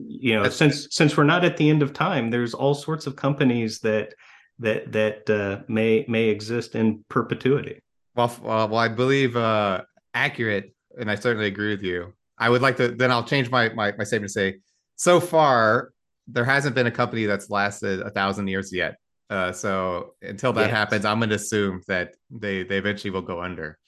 you 0.06 0.34
know, 0.34 0.48
since 0.48 0.88
since 0.90 1.16
we're 1.16 1.24
not 1.24 1.44
at 1.44 1.56
the 1.56 1.68
end 1.68 1.82
of 1.82 1.92
time, 1.92 2.30
there's 2.30 2.54
all 2.54 2.74
sorts 2.74 3.06
of 3.06 3.16
companies 3.16 3.78
that 3.80 4.14
that 4.58 4.92
that 4.92 5.30
uh, 5.30 5.62
may 5.68 6.04
may 6.08 6.24
exist 6.24 6.74
in 6.74 7.04
perpetuity. 7.08 7.80
Well, 8.14 8.34
well, 8.42 8.76
I 8.76 8.88
believe 8.88 9.36
uh, 9.36 9.82
accurate, 10.12 10.74
and 10.98 11.10
I 11.10 11.14
certainly 11.14 11.46
agree 11.46 11.70
with 11.70 11.82
you. 11.82 12.12
I 12.38 12.50
would 12.50 12.60
like 12.60 12.76
to. 12.76 12.88
Then 12.88 13.10
I'll 13.10 13.24
change 13.24 13.50
my 13.50 13.70
my, 13.70 13.92
my 13.96 14.04
statement 14.04 14.28
to 14.28 14.32
say, 14.32 14.58
so 14.96 15.20
far 15.20 15.92
there 16.26 16.44
hasn't 16.44 16.74
been 16.74 16.86
a 16.86 16.90
company 16.90 17.24
that's 17.24 17.50
lasted 17.50 18.00
a 18.00 18.10
thousand 18.10 18.48
years 18.48 18.72
yet. 18.72 18.96
Uh, 19.30 19.50
so 19.50 20.14
until 20.20 20.52
that 20.52 20.66
yes. 20.66 20.70
happens, 20.70 21.04
I'm 21.06 21.18
going 21.18 21.30
to 21.30 21.36
assume 21.36 21.80
that 21.88 22.14
they 22.30 22.62
they 22.62 22.76
eventually 22.76 23.10
will 23.10 23.22
go 23.22 23.40
under 23.40 23.78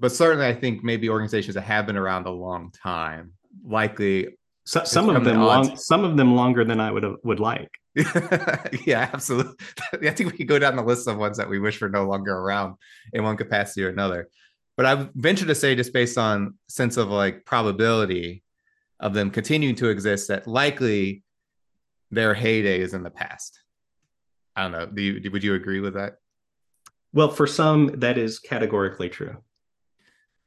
but 0.00 0.12
certainly 0.12 0.46
I 0.46 0.54
think 0.54 0.82
maybe 0.82 1.08
organizations 1.08 1.54
that 1.54 1.62
have 1.62 1.86
been 1.86 1.96
around 1.96 2.26
a 2.26 2.30
long 2.30 2.72
time 2.72 3.32
likely 3.64 4.36
so, 4.66 4.82
some 4.84 5.10
of 5.10 5.24
them 5.24 5.42
long, 5.42 5.76
some 5.76 6.04
of 6.04 6.16
them 6.16 6.34
longer 6.34 6.64
than 6.64 6.80
I 6.80 6.90
would 6.90 7.04
would 7.22 7.40
like. 7.40 7.70
yeah, 7.94 9.10
absolutely. 9.12 9.54
I 10.08 10.10
think 10.10 10.32
we 10.32 10.38
could 10.38 10.48
go 10.48 10.58
down 10.58 10.76
the 10.76 10.82
list 10.82 11.06
of 11.06 11.18
ones 11.18 11.36
that 11.36 11.48
we 11.48 11.58
wish 11.58 11.80
were 11.80 11.88
no 11.88 12.06
longer 12.06 12.32
around 12.32 12.76
in 13.12 13.22
one 13.22 13.36
capacity 13.36 13.84
or 13.84 13.90
another. 13.90 14.28
But 14.76 14.86
I 14.86 15.08
venture 15.14 15.46
to 15.46 15.54
say, 15.54 15.76
just 15.76 15.92
based 15.92 16.18
on 16.18 16.54
sense 16.68 16.96
of 16.96 17.08
like 17.08 17.44
probability 17.44 18.42
of 19.00 19.14
them 19.14 19.30
continuing 19.30 19.76
to 19.76 19.88
exist, 19.88 20.28
that 20.28 20.46
likely 20.46 21.22
their 22.10 22.34
heyday 22.34 22.80
is 22.80 22.94
in 22.94 23.02
the 23.02 23.10
past. 23.10 23.60
I 24.56 24.62
don't 24.62 24.72
know. 24.72 24.86
Do 24.86 25.02
you, 25.02 25.30
would 25.30 25.44
you 25.44 25.54
agree 25.54 25.80
with 25.80 25.94
that? 25.94 26.14
Well, 27.12 27.28
for 27.28 27.46
some, 27.46 28.00
that 28.00 28.18
is 28.18 28.38
categorically 28.38 29.08
true. 29.08 29.36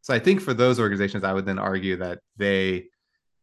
So 0.08 0.14
I 0.14 0.20
think 0.20 0.40
for 0.40 0.54
those 0.54 0.80
organizations, 0.80 1.26
I 1.26 1.34
would 1.34 1.46
then 1.46 1.60
argue 1.60 1.98
that 1.98 2.20
they 2.38 2.86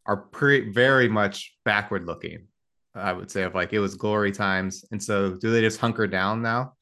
are 0.07 0.17
pretty 0.17 0.71
very 0.71 1.11
much 1.11 1.55
backward 1.63 2.07
looking. 2.07 2.47
I 2.95 3.13
would 3.13 3.31
say 3.31 3.43
of 3.43 3.55
like 3.55 3.75
it 3.75 3.81
was 3.81 3.97
glory 3.97 4.33
times, 4.33 4.83
and 4.91 5.03
so 5.03 5.35
do 5.35 5.53
they 5.53 5.61
just 5.61 5.79
hunker 5.79 6.07
down 6.07 6.41
now 6.41 6.73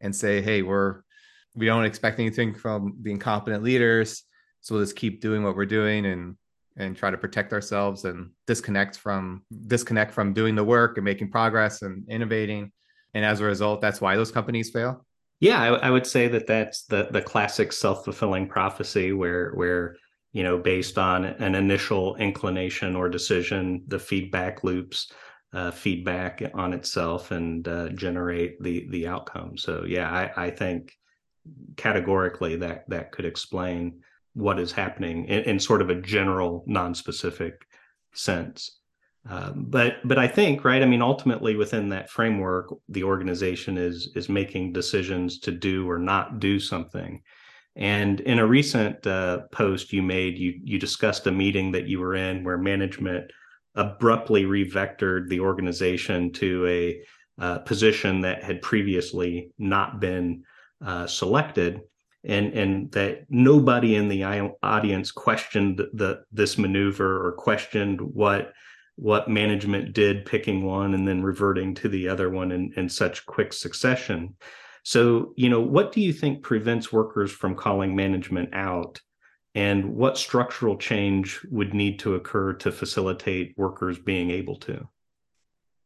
and 0.00 0.14
say, 0.14 0.40
"Hey, 0.40 0.62
we're 0.62 1.00
we 1.56 1.66
don't 1.66 1.84
expect 1.84 2.20
anything 2.20 2.54
from 2.54 2.94
the 3.02 3.10
incompetent 3.10 3.64
leaders, 3.64 4.22
so 4.60 4.76
we'll 4.76 4.84
just 4.84 4.94
keep 4.94 5.20
doing 5.20 5.42
what 5.42 5.56
we're 5.56 5.66
doing 5.66 6.06
and 6.06 6.36
and 6.76 6.96
try 6.96 7.10
to 7.10 7.18
protect 7.18 7.52
ourselves 7.52 8.04
and 8.04 8.30
disconnect 8.46 8.98
from 8.98 9.42
disconnect 9.66 10.12
from 10.12 10.32
doing 10.32 10.54
the 10.54 10.62
work 10.62 10.96
and 10.96 11.04
making 11.04 11.32
progress 11.32 11.82
and 11.82 12.08
innovating." 12.08 12.70
And 13.14 13.24
as 13.24 13.40
a 13.40 13.44
result, 13.44 13.80
that's 13.80 14.00
why 14.00 14.14
those 14.14 14.30
companies 14.30 14.70
fail. 14.70 15.03
Yeah, 15.40 15.60
I, 15.60 15.88
I 15.88 15.90
would 15.90 16.06
say 16.06 16.28
that 16.28 16.46
that's 16.46 16.84
the 16.84 17.08
the 17.10 17.22
classic 17.22 17.72
self 17.72 18.04
fulfilling 18.04 18.48
prophecy, 18.48 19.12
where 19.12 19.52
where 19.52 19.96
you 20.32 20.42
know 20.42 20.58
based 20.58 20.98
on 20.98 21.24
an 21.24 21.54
initial 21.54 22.16
inclination 22.16 22.96
or 22.96 23.08
decision, 23.08 23.82
the 23.88 23.98
feedback 23.98 24.64
loops 24.64 25.10
uh, 25.52 25.70
feedback 25.70 26.42
on 26.54 26.72
itself 26.72 27.30
and 27.30 27.66
uh, 27.68 27.88
generate 27.90 28.60
the 28.62 28.86
the 28.90 29.06
outcome. 29.06 29.56
So 29.56 29.84
yeah, 29.86 30.10
I, 30.10 30.46
I 30.46 30.50
think 30.50 30.92
categorically 31.76 32.56
that 32.56 32.88
that 32.88 33.12
could 33.12 33.24
explain 33.24 34.00
what 34.34 34.58
is 34.58 34.72
happening 34.72 35.26
in, 35.26 35.44
in 35.44 35.58
sort 35.60 35.82
of 35.82 35.90
a 35.90 36.00
general, 36.00 36.64
non-specific 36.66 37.66
sense. 38.14 38.80
Um, 39.28 39.66
but 39.68 39.96
but 40.04 40.18
I 40.18 40.28
think 40.28 40.64
right. 40.64 40.82
I 40.82 40.86
mean, 40.86 41.00
ultimately 41.00 41.56
within 41.56 41.88
that 41.90 42.10
framework, 42.10 42.74
the 42.88 43.04
organization 43.04 43.78
is 43.78 44.10
is 44.14 44.28
making 44.28 44.72
decisions 44.72 45.38
to 45.40 45.50
do 45.50 45.88
or 45.88 45.98
not 45.98 46.40
do 46.40 46.60
something. 46.60 47.22
And 47.76 48.20
in 48.20 48.38
a 48.38 48.46
recent 48.46 49.04
uh, 49.06 49.42
post 49.50 49.92
you 49.92 50.02
made, 50.02 50.38
you 50.38 50.60
you 50.62 50.78
discussed 50.78 51.26
a 51.26 51.32
meeting 51.32 51.72
that 51.72 51.88
you 51.88 52.00
were 52.00 52.14
in 52.14 52.44
where 52.44 52.58
management 52.58 53.30
abruptly 53.74 54.44
revectored 54.44 55.28
the 55.28 55.40
organization 55.40 56.30
to 56.32 56.66
a 56.66 57.00
uh, 57.42 57.58
position 57.60 58.20
that 58.20 58.44
had 58.44 58.62
previously 58.62 59.50
not 59.58 60.00
been 60.00 60.44
uh, 60.84 61.06
selected 61.06 61.80
and 62.24 62.52
and 62.52 62.92
that 62.92 63.24
nobody 63.28 63.96
in 63.96 64.08
the 64.08 64.22
audience 64.62 65.10
questioned 65.10 65.78
the 65.94 66.22
this 66.30 66.56
maneuver 66.58 67.26
or 67.26 67.32
questioned 67.32 68.00
what 68.00 68.52
what 68.96 69.28
management 69.28 69.92
did 69.92 70.24
picking 70.24 70.64
one 70.64 70.94
and 70.94 71.06
then 71.06 71.22
reverting 71.22 71.74
to 71.74 71.88
the 71.88 72.08
other 72.08 72.30
one 72.30 72.52
in, 72.52 72.72
in 72.76 72.88
such 72.88 73.26
quick 73.26 73.52
succession. 73.52 74.34
So, 74.84 75.32
you 75.36 75.48
know, 75.48 75.60
what 75.60 75.92
do 75.92 76.00
you 76.00 76.12
think 76.12 76.42
prevents 76.42 76.92
workers 76.92 77.32
from 77.32 77.56
calling 77.56 77.96
management 77.96 78.50
out? 78.52 79.00
And 79.54 79.94
what 79.94 80.18
structural 80.18 80.76
change 80.76 81.40
would 81.50 81.74
need 81.74 81.98
to 82.00 82.16
occur 82.16 82.54
to 82.54 82.72
facilitate 82.72 83.54
workers 83.56 83.98
being 83.98 84.30
able 84.30 84.56
to? 84.60 84.88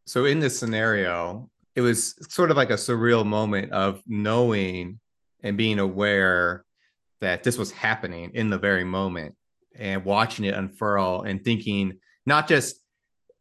So, 0.06 0.24
in 0.24 0.40
this 0.40 0.58
scenario, 0.58 1.50
it 1.76 1.82
was 1.82 2.14
sort 2.32 2.50
of 2.50 2.56
like 2.56 2.70
a 2.70 2.74
surreal 2.74 3.26
moment 3.26 3.72
of 3.72 4.02
knowing 4.06 5.00
and 5.42 5.56
being 5.56 5.78
aware 5.78 6.64
that 7.20 7.44
this 7.44 7.58
was 7.58 7.70
happening 7.70 8.32
in 8.34 8.50
the 8.50 8.58
very 8.58 8.84
moment 8.84 9.34
and 9.76 10.04
watching 10.04 10.44
it 10.44 10.54
unfurl 10.54 11.22
and 11.22 11.44
thinking 11.44 11.98
not 12.26 12.48
just 12.48 12.80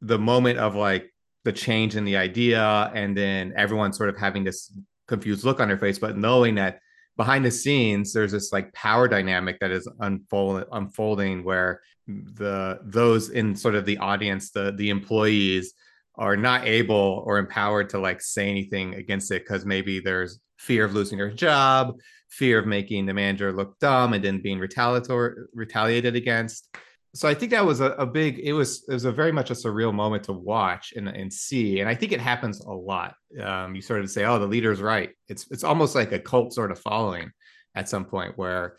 the 0.01 0.19
moment 0.19 0.59
of 0.59 0.75
like 0.75 1.13
the 1.43 1.51
change 1.51 1.95
in 1.95 2.03
the 2.03 2.17
idea 2.17 2.91
and 2.93 3.15
then 3.15 3.53
everyone 3.55 3.93
sort 3.93 4.09
of 4.09 4.17
having 4.17 4.43
this 4.43 4.77
confused 5.07 5.43
look 5.45 5.59
on 5.59 5.69
their 5.69 5.77
face 5.77 5.97
but 5.97 6.17
knowing 6.17 6.55
that 6.55 6.79
behind 7.15 7.43
the 7.43 7.51
scenes 7.51 8.13
there's 8.13 8.31
this 8.31 8.51
like 8.51 8.71
power 8.73 9.07
dynamic 9.07 9.59
that 9.59 9.71
is 9.71 9.87
unfold, 10.01 10.65
unfolding 10.71 11.43
where 11.43 11.81
the 12.07 12.79
those 12.83 13.29
in 13.29 13.55
sort 13.55 13.75
of 13.75 13.85
the 13.85 13.97
audience 13.97 14.51
the 14.51 14.73
the 14.77 14.89
employees 14.89 15.73
are 16.15 16.37
not 16.37 16.65
able 16.65 17.23
or 17.25 17.37
empowered 17.37 17.89
to 17.89 17.99
like 17.99 18.21
say 18.21 18.49
anything 18.49 18.95
against 18.95 19.31
it 19.31 19.43
because 19.43 19.65
maybe 19.65 19.99
there's 19.99 20.39
fear 20.57 20.85
of 20.85 20.93
losing 20.93 21.17
their 21.17 21.31
job 21.31 21.95
fear 22.29 22.59
of 22.59 22.65
making 22.65 23.05
the 23.05 23.13
manager 23.13 23.51
look 23.51 23.77
dumb 23.79 24.13
and 24.13 24.23
then 24.23 24.41
being 24.41 24.59
retaliatory 24.59 25.35
retaliated 25.53 26.15
against 26.15 26.75
so 27.17 27.27
I 27.27 27.33
think 27.33 27.51
that 27.51 27.65
was 27.65 27.81
a, 27.81 27.91
a, 27.93 28.05
big 28.05 28.37
it 28.39 28.53
was 28.53 28.83
it 28.87 28.93
was 28.93 29.05
a 29.05 29.11
very 29.11 29.31
much 29.31 29.49
a 29.49 29.55
surreal 29.55 29.91
moment 29.91 30.23
to 30.25 30.33
watch 30.33 30.93
and, 30.95 31.07
and 31.07 31.33
see. 31.33 31.79
And 31.79 31.89
I 31.89 31.95
think 31.95 32.11
it 32.11 32.21
happens 32.21 32.59
a 32.59 32.71
lot. 32.71 33.15
Um, 33.41 33.75
you 33.75 33.81
sort 33.81 34.01
of 34.01 34.11
say, 34.11 34.23
oh, 34.25 34.37
the 34.37 34.45
leader's 34.45 34.81
right. 34.81 35.09
It's 35.27 35.47
it's 35.49 35.63
almost 35.63 35.95
like 35.95 36.11
a 36.11 36.19
cult 36.19 36.53
sort 36.53 36.71
of 36.71 36.79
following 36.79 37.31
at 37.73 37.89
some 37.89 38.05
point 38.05 38.37
where, 38.37 38.77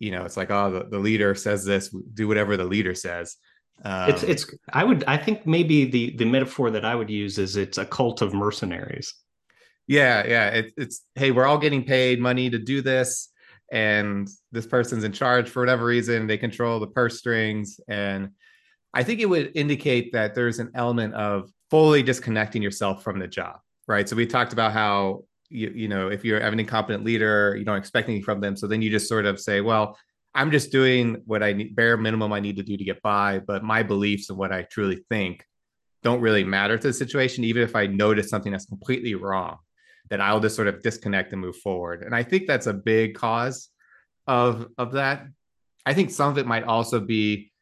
you 0.00 0.10
know, 0.10 0.24
it's 0.24 0.36
like, 0.36 0.50
oh, 0.50 0.70
the, 0.72 0.88
the 0.90 0.98
leader 0.98 1.34
says 1.36 1.64
this, 1.64 1.94
do 2.14 2.26
whatever 2.26 2.56
the 2.56 2.64
leader 2.64 2.94
says. 2.94 3.36
Um, 3.84 4.10
it's 4.10 4.22
it's 4.24 4.54
I 4.72 4.82
would 4.82 5.04
I 5.06 5.16
think 5.16 5.46
maybe 5.46 5.84
the 5.84 6.16
the 6.16 6.24
metaphor 6.24 6.72
that 6.72 6.84
I 6.84 6.96
would 6.96 7.10
use 7.10 7.38
is 7.38 7.56
it's 7.56 7.78
a 7.78 7.86
cult 7.86 8.20
of 8.20 8.34
mercenaries. 8.34 9.14
Yeah, 9.86 10.26
yeah. 10.26 10.48
It, 10.48 10.72
it's 10.76 11.02
hey, 11.14 11.30
we're 11.30 11.46
all 11.46 11.58
getting 11.58 11.84
paid 11.84 12.20
money 12.20 12.50
to 12.50 12.58
do 12.58 12.82
this 12.82 13.28
and 13.72 14.28
this 14.52 14.66
person's 14.66 15.04
in 15.04 15.12
charge 15.12 15.48
for 15.48 15.60
whatever 15.60 15.84
reason 15.84 16.26
they 16.26 16.38
control 16.38 16.78
the 16.80 16.86
purse 16.86 17.18
strings. 17.18 17.80
And 17.88 18.30
i 18.94 19.02
think 19.02 19.20
it 19.20 19.26
would 19.26 19.52
indicate 19.54 20.12
that 20.12 20.34
there's 20.34 20.58
an 20.58 20.70
element 20.74 21.14
of 21.14 21.50
fully 21.70 22.02
disconnecting 22.02 22.62
yourself 22.62 23.02
from 23.02 23.18
the 23.18 23.26
job 23.28 23.58
right? 23.88 24.08
So 24.08 24.16
we 24.16 24.26
talked 24.26 24.52
about 24.52 24.72
how 24.72 25.24
you, 25.48 25.70
you 25.74 25.88
know 25.88 26.08
if 26.08 26.24
you're 26.24 26.38
an 26.38 26.58
incompetent 26.58 27.04
leader 27.04 27.54
you 27.56 27.64
don't 27.64 27.76
expect 27.76 28.08
anything 28.08 28.24
from 28.24 28.40
them. 28.40 28.56
So 28.56 28.66
then 28.66 28.82
you 28.82 28.90
just 28.90 29.08
sort 29.08 29.26
of 29.26 29.38
say 29.40 29.60
well 29.60 29.96
i'm 30.36 30.50
just 30.50 30.70
doing 30.70 31.22
what 31.24 31.42
i 31.42 31.52
need 31.52 31.74
bare 31.74 31.96
minimum 31.96 32.32
i 32.32 32.38
need 32.38 32.56
to 32.56 32.62
do 32.62 32.76
to 32.76 32.84
get 32.84 33.02
by 33.02 33.40
but 33.40 33.64
my 33.64 33.82
beliefs 33.82 34.28
and 34.28 34.38
what 34.38 34.52
i 34.52 34.62
truly 34.62 35.02
think 35.08 35.44
don't 36.02 36.20
really 36.20 36.44
matter 36.44 36.76
to 36.76 36.88
the 36.88 36.92
situation 36.92 37.42
even 37.42 37.62
if 37.62 37.74
i 37.74 37.86
notice 37.86 38.28
something 38.28 38.52
that's 38.52 38.66
completely 38.66 39.14
wrong 39.14 39.56
that 40.10 40.20
I'll 40.20 40.40
just 40.40 40.56
sort 40.56 40.68
of 40.68 40.82
disconnect 40.82 41.32
and 41.32 41.40
move 41.40 41.56
forward. 41.56 42.02
And 42.02 42.14
I 42.14 42.22
think 42.22 42.46
that's 42.46 42.66
a 42.66 42.72
big 42.72 43.14
cause 43.14 43.68
of 44.26 44.68
of 44.78 44.92
that. 44.92 45.26
I 45.84 45.94
think 45.94 46.10
some 46.10 46.30
of 46.30 46.38
it 46.38 46.46
might 46.46 46.64
also 46.64 47.00
be 47.00 47.52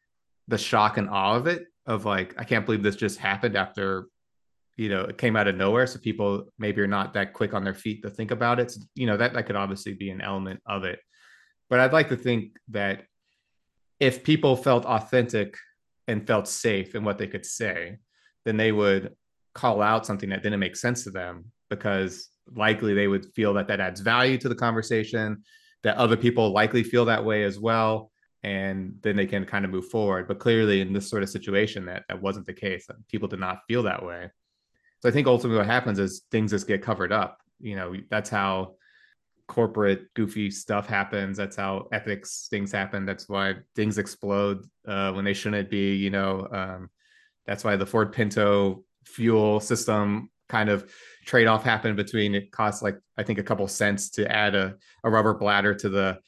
the 0.47 0.57
shock 0.57 0.97
and 0.97 1.09
awe 1.09 1.35
of 1.35 1.47
it 1.47 1.65
of 1.85 2.05
like 2.05 2.35
I 2.37 2.43
can't 2.43 2.65
believe 2.65 2.83
this 2.83 2.95
just 2.95 3.19
happened 3.19 3.55
after 3.55 4.07
you 4.77 4.89
know 4.89 5.01
it 5.01 5.17
came 5.17 5.35
out 5.35 5.47
of 5.47 5.55
nowhere 5.55 5.87
so 5.87 5.99
people 5.99 6.45
maybe 6.59 6.81
are 6.81 6.87
not 6.87 7.13
that 7.13 7.33
quick 7.33 7.53
on 7.53 7.63
their 7.63 7.73
feet 7.73 8.03
to 8.03 8.09
think 8.09 8.31
about 8.31 8.59
it 8.59 8.71
so, 8.71 8.81
you 8.93 9.07
know 9.07 9.17
that 9.17 9.33
that 9.33 9.45
could 9.45 9.55
obviously 9.55 9.93
be 9.93 10.09
an 10.09 10.21
element 10.21 10.61
of 10.65 10.83
it 10.83 10.99
but 11.69 11.79
I'd 11.79 11.93
like 11.93 12.09
to 12.09 12.17
think 12.17 12.57
that 12.69 13.03
if 13.99 14.23
people 14.23 14.55
felt 14.55 14.85
authentic 14.85 15.55
and 16.07 16.27
felt 16.27 16.47
safe 16.47 16.93
in 16.95 17.03
what 17.03 17.17
they 17.17 17.27
could 17.27 17.45
say 17.45 17.97
then 18.45 18.57
they 18.57 18.71
would 18.71 19.15
call 19.53 19.81
out 19.81 20.05
something 20.05 20.29
that 20.29 20.43
didn't 20.43 20.59
make 20.59 20.75
sense 20.75 21.03
to 21.03 21.11
them 21.11 21.45
because 21.69 22.29
likely 22.53 22.93
they 22.93 23.07
would 23.07 23.25
feel 23.33 23.53
that 23.53 23.67
that 23.67 23.79
adds 23.79 24.01
value 24.01 24.37
to 24.37 24.49
the 24.49 24.55
conversation 24.55 25.43
that 25.83 25.97
other 25.97 26.17
people 26.17 26.51
likely 26.51 26.83
feel 26.83 27.05
that 27.05 27.23
way 27.23 27.43
as 27.43 27.59
well 27.59 28.11
and 28.45 28.95
then 29.01 29.15
they 29.15 29.25
can 29.25 29.43
kind 29.43 29.65
of 29.65 29.71
move 29.71 29.87
forward. 29.87 30.27
But 30.27 30.37
clearly 30.37 30.79
in 30.79 30.93
this 30.93 31.09
sort 31.09 31.23
of 31.23 31.29
situation 31.29 31.85
that 31.85 32.03
that 32.07 32.21
wasn't 32.21 32.45
the 32.45 32.53
case 32.53 32.87
people 33.09 33.27
did 33.27 33.39
not 33.39 33.61
feel 33.67 33.81
that 33.83 34.05
way. 34.05 34.29
So 35.01 35.09
i 35.09 35.11
think 35.11 35.27
ultimately 35.27 35.57
what 35.57 35.65
happens 35.65 35.97
is 35.97 36.23
things 36.31 36.51
just 36.51 36.67
get 36.67 36.83
covered 36.83 37.11
up. 37.11 37.39
You 37.59 37.75
know 37.75 37.95
that's 38.09 38.29
how 38.29 38.75
corporate 39.47 40.13
goofy 40.13 40.51
stuff 40.51 40.87
happens. 40.87 41.37
That's 41.37 41.55
how 41.55 41.87
ethics 41.91 42.47
things 42.49 42.71
happen. 42.71 43.05
That's 43.05 43.27
why 43.27 43.55
things 43.75 43.97
explode 43.97 44.65
uh, 44.87 45.11
when 45.13 45.25
they 45.25 45.33
shouldn't 45.33 45.71
be 45.71 45.95
you 45.95 46.11
know 46.11 46.47
um, 46.51 46.89
that's 47.47 47.63
why 47.63 47.75
the 47.75 47.85
ford 47.85 48.11
pinto 48.11 48.83
fuel 49.05 49.59
system 49.59 50.29
kind 50.49 50.69
of 50.69 50.91
trade-off 51.25 51.63
happened 51.63 51.95
between 51.95 52.35
it 52.35 52.51
costs 52.51 52.81
like 52.81 52.97
I 53.17 53.23
think 53.23 53.39
a 53.39 53.43
couple 53.43 53.67
cents 53.67 54.09
to 54.11 54.31
add 54.31 54.55
a, 54.55 54.75
a 55.03 55.09
rubber 55.09 55.33
bladder 55.33 55.73
to 55.75 55.89
the 55.89 56.19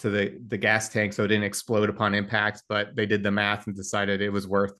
to 0.00 0.10
the 0.10 0.38
the 0.48 0.58
gas 0.58 0.88
tank 0.88 1.12
so 1.12 1.24
it 1.24 1.28
didn't 1.28 1.44
explode 1.44 1.88
upon 1.88 2.14
impact, 2.14 2.62
but 2.68 2.94
they 2.94 3.06
did 3.06 3.22
the 3.22 3.30
math 3.30 3.66
and 3.66 3.76
decided 3.76 4.20
it 4.20 4.30
was 4.30 4.46
worth 4.46 4.72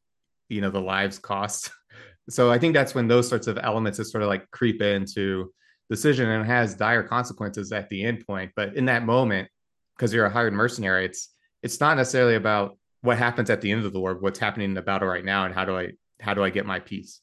you 0.48 0.60
know 0.60 0.70
the 0.70 0.80
lives 0.80 1.18
cost. 1.18 1.70
So 2.28 2.50
I 2.50 2.58
think 2.58 2.74
that's 2.74 2.92
when 2.92 3.06
those 3.06 3.28
sorts 3.28 3.46
of 3.46 3.56
elements 3.56 3.98
just 3.98 4.10
sort 4.10 4.22
of 4.22 4.28
like 4.28 4.50
creep 4.50 4.82
into 4.82 5.52
decision 5.88 6.28
and 6.28 6.44
has 6.44 6.74
dire 6.74 7.04
consequences 7.04 7.70
at 7.70 7.88
the 7.88 8.04
end 8.04 8.26
point. 8.26 8.50
But 8.56 8.74
in 8.74 8.86
that 8.86 9.04
moment, 9.04 9.48
because 9.96 10.12
you're 10.12 10.26
a 10.26 10.30
hired 10.30 10.52
mercenary, 10.52 11.04
it's 11.04 11.28
it's 11.62 11.80
not 11.80 11.96
necessarily 11.96 12.34
about 12.34 12.78
what 13.02 13.16
happens 13.16 13.48
at 13.48 13.60
the 13.60 13.70
end 13.70 13.84
of 13.84 13.92
the 13.92 14.00
war, 14.00 14.14
what's 14.18 14.40
happening 14.40 14.70
in 14.70 14.74
the 14.74 14.82
battle 14.82 15.06
right 15.08 15.24
now, 15.24 15.44
and 15.44 15.54
how 15.54 15.64
do 15.64 15.76
I 15.76 15.92
how 16.20 16.34
do 16.34 16.42
I 16.42 16.50
get 16.50 16.66
my 16.66 16.80
piece. 16.80 17.20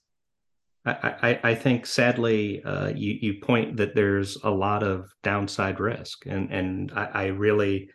I, 0.86 1.40
I, 1.44 1.56
think 1.56 1.86
sadly 1.86 2.62
uh, 2.64 2.90
you, 2.90 3.18
you 3.22 3.34
point 3.36 3.78
that 3.78 3.96
there's 3.96 4.38
a 4.44 4.50
lot 4.50 4.84
of 4.84 5.10
downside 5.24 5.80
risk 5.80 6.26
and 6.26 6.52
and 6.52 6.92
I, 6.94 7.06
I, 7.06 7.26
really 7.28 7.90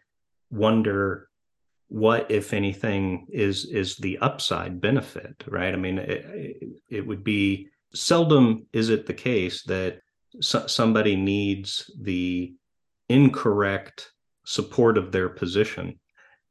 wonder 0.51 1.29
what 1.89 2.31
if 2.31 2.55
anything 2.55 3.27
is 3.31 3.67
is 3.67 3.97
the 3.97 4.17
upside 4.19 4.81
benefit 4.81 5.45
right? 5.47 5.75
I 5.75 5.77
mean 5.77 5.99
it, 5.99 6.63
it 6.89 7.07
would 7.07 7.23
be 7.23 7.69
seldom 7.93 8.67
is 8.73 8.89
it 8.89 9.05
the 9.05 9.15
case 9.15 9.65
that 9.65 10.01
so, 10.41 10.67
somebody 10.67 11.15
needs 11.15 11.91
the 12.01 12.55
incorrect 13.11 14.13
support 14.45 14.97
of 14.97 15.13
their 15.13 15.29
position 15.29 15.99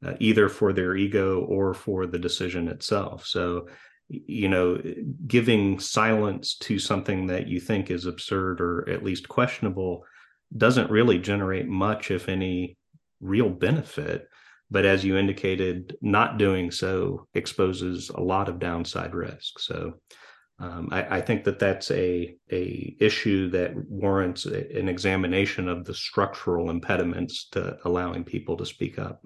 uh, 0.04 0.14
either 0.20 0.48
for 0.48 0.72
their 0.72 0.94
ego 0.94 1.40
or 1.40 1.74
for 1.74 2.06
the 2.06 2.18
decision 2.18 2.68
itself. 2.68 3.26
So 3.26 3.66
you 4.08 4.48
know 4.48 4.80
giving 5.26 5.78
silence 5.78 6.56
to 6.56 6.78
something 6.78 7.26
that 7.26 7.46
you 7.46 7.60
think 7.60 7.90
is 7.90 8.06
absurd 8.06 8.60
or 8.60 8.88
at 8.88 9.04
least 9.04 9.28
questionable 9.28 10.04
doesn't 10.56 10.90
really 10.90 11.18
generate 11.18 11.68
much 11.68 12.10
if 12.10 12.28
any 12.28 12.76
real 13.20 13.50
benefit. 13.50 14.28
But 14.70 14.84
as 14.84 15.04
you 15.04 15.16
indicated 15.16 15.96
not 16.02 16.38
doing 16.38 16.70
so 16.70 17.26
exposes 17.34 18.10
a 18.10 18.20
lot 18.20 18.48
of 18.48 18.58
downside 18.58 19.14
risk. 19.14 19.58
So 19.58 19.94
um, 20.58 20.88
I, 20.90 21.18
I, 21.18 21.20
think 21.20 21.44
that 21.44 21.58
that's 21.58 21.90
a 21.92 22.36
a 22.50 22.96
issue 22.98 23.48
that 23.50 23.76
warrants 23.88 24.44
a, 24.44 24.76
an 24.76 24.88
examination 24.88 25.68
of 25.68 25.84
the 25.84 25.94
structural 25.94 26.70
impediments 26.70 27.48
to 27.52 27.78
allowing 27.84 28.24
people 28.24 28.56
to 28.56 28.66
speak 28.66 28.98
up. 28.98 29.24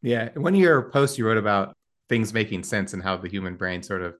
Yeah, 0.00 0.30
one 0.34 0.54
of 0.54 0.60
your 0.60 0.90
posts 0.90 1.18
you 1.18 1.26
wrote 1.26 1.36
about 1.36 1.76
things 2.08 2.32
making 2.32 2.62
sense 2.64 2.94
and 2.94 3.02
how 3.02 3.16
the 3.16 3.28
human 3.28 3.56
brain 3.56 3.82
sort 3.82 4.02
of 4.02 4.14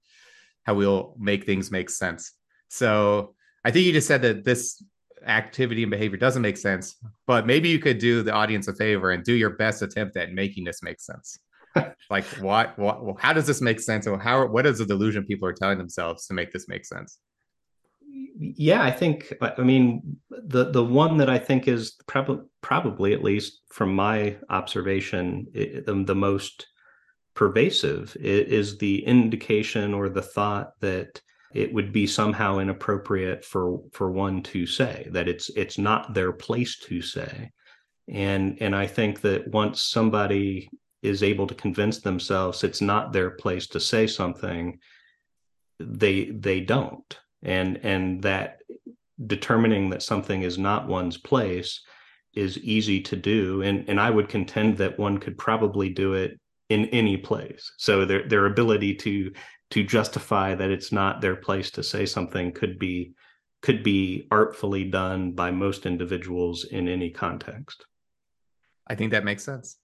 how 0.65 0.75
we'll 0.75 1.15
make 1.19 1.45
things 1.45 1.71
make 1.71 1.91
sense. 1.91 2.33
So 2.69 3.35
I 3.65 3.71
think 3.71 3.87
you 3.87 3.93
just 3.93 4.07
said 4.07 4.23
that 4.23 4.45
this 4.45 4.83
activity 5.27 5.83
and 5.83 5.91
behavior 5.91 6.19
doesn't 6.19 6.43
make 6.43 6.57
sense, 6.57 6.97
but 7.27 7.47
maybe 7.47 7.69
you 7.69 7.79
could 7.79 7.99
do 7.99 8.23
the 8.23 8.33
audience 8.33 8.69
a 8.69 8.75
favor 8.75 9.11
and 9.11 9.25
do 9.25 9.35
your 9.35 9.51
best 9.51 9.83
attempt 9.83 10.17
at 10.17 10.33
making 10.33 10.65
this 10.65 10.83
make 10.83 11.01
sense. 11.01 11.39
like 12.11 12.25
what, 12.41 12.79
what, 12.79 13.05
well, 13.05 13.17
how 13.19 13.33
does 13.33 13.47
this 13.47 13.61
make 13.61 13.81
sense? 13.81 14.07
Or 14.07 14.19
how, 14.19 14.47
what 14.47 14.67
is 14.67 14.79
the 14.79 14.87
delusion 14.87 15.25
people 15.25 15.49
are 15.49 15.53
telling 15.53 15.79
themselves 15.79 16.27
to 16.27 16.35
make 16.35 16.53
this 16.53 16.69
make 16.69 16.85
sense? 16.85 17.19
Yeah, 18.41 18.83
I 18.83 18.91
think, 18.91 19.33
I 19.41 19.63
mean, 19.63 20.19
the, 20.31 20.71
the 20.71 20.85
one 20.85 21.17
that 21.17 21.29
I 21.29 21.39
think 21.39 21.67
is 21.67 21.97
probably, 22.07 22.45
probably 22.61 23.13
at 23.13 23.25
least 23.25 23.61
from 23.71 23.95
my 23.95 24.37
observation, 24.49 25.49
it, 25.53 25.87
the, 25.87 26.05
the 26.05 26.15
most 26.15 26.67
pervasive 27.39 28.17
is 28.19 28.79
the 28.79 29.05
indication 29.05 29.95
or 29.95 30.09
the 30.09 30.21
thought 30.21 30.73
that 30.81 31.23
it 31.55 31.73
would 31.73 31.93
be 31.93 32.05
somehow 32.05 32.59
inappropriate 32.59 33.45
for 33.45 33.81
for 33.93 34.11
one 34.11 34.43
to 34.43 34.67
say 34.67 35.07
that 35.13 35.29
it's 35.29 35.49
it's 35.51 35.79
not 35.79 36.13
their 36.15 36.33
place 36.33 36.81
to 36.81 37.01
say. 37.01 37.53
And 38.09 38.59
and 38.61 38.75
i 38.75 38.89
think 38.89 39.21
that 39.21 39.47
once 39.47 39.83
somebody 39.83 40.69
is 41.03 41.23
able 41.23 41.47
to 41.47 41.55
convince 41.55 42.01
themselves 42.01 42.65
it's 42.65 42.81
not 42.81 43.13
their 43.13 43.31
place 43.31 43.69
to 43.69 43.79
say 43.79 44.09
something 44.09 44.81
they 45.79 46.25
they 46.47 46.59
don't. 46.59 47.11
And 47.45 47.77
and 47.85 48.21
that 48.23 48.63
determining 49.35 49.91
that 49.91 50.03
something 50.03 50.43
is 50.43 50.59
not 50.59 50.89
one's 50.89 51.19
place 51.19 51.83
is 52.35 52.59
easy 52.59 53.01
to 53.03 53.15
do. 53.15 53.63
And 53.63 53.89
and 53.89 54.01
i 54.01 54.11
would 54.11 54.29
contend 54.29 54.79
that 54.79 54.99
one 54.99 55.19
could 55.19 55.39
probably 55.39 55.89
do 55.89 56.15
it 56.15 56.41
in 56.69 56.87
any 56.87 57.17
place. 57.17 57.73
So 57.79 58.05
their 58.05 58.29
their 58.29 58.47
ability 58.47 58.95
to 58.97 59.33
to 59.71 59.85
justify 59.85 60.55
that 60.55 60.71
it's 60.71 60.93
not 60.93 61.21
their 61.21 61.37
place 61.37 61.71
to 61.73 61.83
say 61.83 62.07
something 62.07 62.53
could 62.53 62.79
be 62.79 63.15
could 63.61 63.83
be 63.83 64.27
artfully 64.31 64.85
done 64.85 65.33
by 65.33 65.51
most 65.51 65.87
individuals 65.87 66.65
in 66.65 66.89
any 66.89 67.11
context. 67.11 67.85
I 68.87 68.95
think 68.95 69.13
that 69.13 69.25
makes 69.25 69.45
sense. 69.45 69.77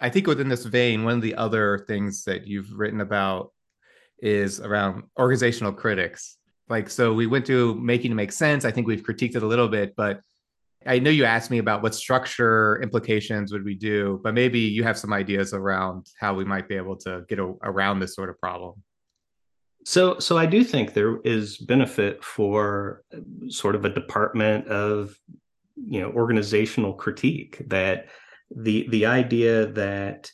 I 0.00 0.10
think 0.10 0.26
within 0.26 0.48
this 0.48 0.64
vein, 0.64 1.04
one 1.04 1.16
of 1.16 1.22
the 1.22 1.34
other 1.34 1.84
things 1.86 2.24
that 2.24 2.46
you've 2.46 2.72
written 2.72 3.00
about 3.00 3.52
is 4.18 4.60
around 4.60 5.04
organizational 5.18 5.72
critics. 5.72 6.36
Like, 6.68 6.88
so 6.88 7.12
we 7.12 7.26
went 7.26 7.46
to 7.46 7.74
making 7.74 8.12
it 8.12 8.14
make 8.14 8.32
sense. 8.32 8.64
I 8.64 8.70
think 8.70 8.86
we've 8.86 9.02
critiqued 9.02 9.36
it 9.36 9.42
a 9.42 9.46
little 9.46 9.68
bit, 9.68 9.94
but 9.96 10.20
I 10.86 10.98
know 10.98 11.10
you 11.10 11.24
asked 11.24 11.50
me 11.50 11.58
about 11.58 11.82
what 11.82 11.94
structure 11.94 12.80
implications 12.82 13.52
would 13.52 13.64
we 13.64 13.74
do, 13.74 14.20
but 14.22 14.34
maybe 14.34 14.60
you 14.60 14.82
have 14.84 14.98
some 14.98 15.12
ideas 15.12 15.54
around 15.54 16.06
how 16.18 16.34
we 16.34 16.44
might 16.44 16.68
be 16.68 16.76
able 16.76 16.96
to 16.98 17.24
get 17.28 17.38
a, 17.38 17.54
around 17.62 18.00
this 18.00 18.14
sort 18.14 18.30
of 18.30 18.38
problem. 18.38 18.82
So, 19.86 20.18
so 20.18 20.38
I 20.38 20.46
do 20.46 20.64
think 20.64 20.92
there 20.92 21.18
is 21.24 21.58
benefit 21.58 22.24
for 22.24 23.02
sort 23.48 23.74
of 23.74 23.84
a 23.84 23.90
department 23.90 24.66
of, 24.68 25.14
you 25.76 26.00
know, 26.00 26.10
organizational 26.10 26.94
critique. 26.94 27.62
That 27.68 28.08
the 28.54 28.86
the 28.88 29.06
idea 29.06 29.66
that 29.66 30.30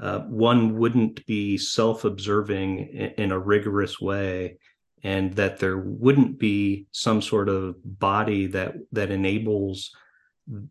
uh, 0.00 0.20
one 0.20 0.78
wouldn't 0.78 1.26
be 1.26 1.58
self-observing 1.58 2.88
in, 2.92 3.24
in 3.24 3.32
a 3.32 3.38
rigorous 3.38 4.00
way 4.00 4.58
and 5.02 5.34
that 5.34 5.58
there 5.58 5.78
wouldn't 5.78 6.38
be 6.38 6.86
some 6.92 7.22
sort 7.22 7.48
of 7.48 7.76
body 7.84 8.46
that 8.46 8.74
that 8.92 9.10
enables 9.10 9.94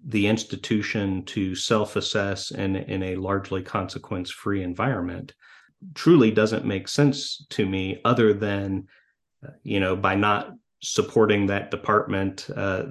the 0.06 0.26
institution 0.26 1.24
to 1.24 1.54
self-assess 1.54 2.50
in, 2.50 2.76
in 2.76 3.04
a 3.04 3.16
largely 3.16 3.62
consequence-free 3.62 4.64
environment 4.64 5.34
truly 5.94 6.32
doesn't 6.32 6.66
make 6.66 6.88
sense 6.88 7.46
to 7.50 7.66
me 7.66 8.02
other 8.04 8.34
than 8.34 8.88
you 9.64 9.80
know 9.80 9.96
by 9.96 10.16
not 10.16 10.52
supporting 10.82 11.48
that 11.48 11.72
department 11.72 12.48
uh, 12.56 12.84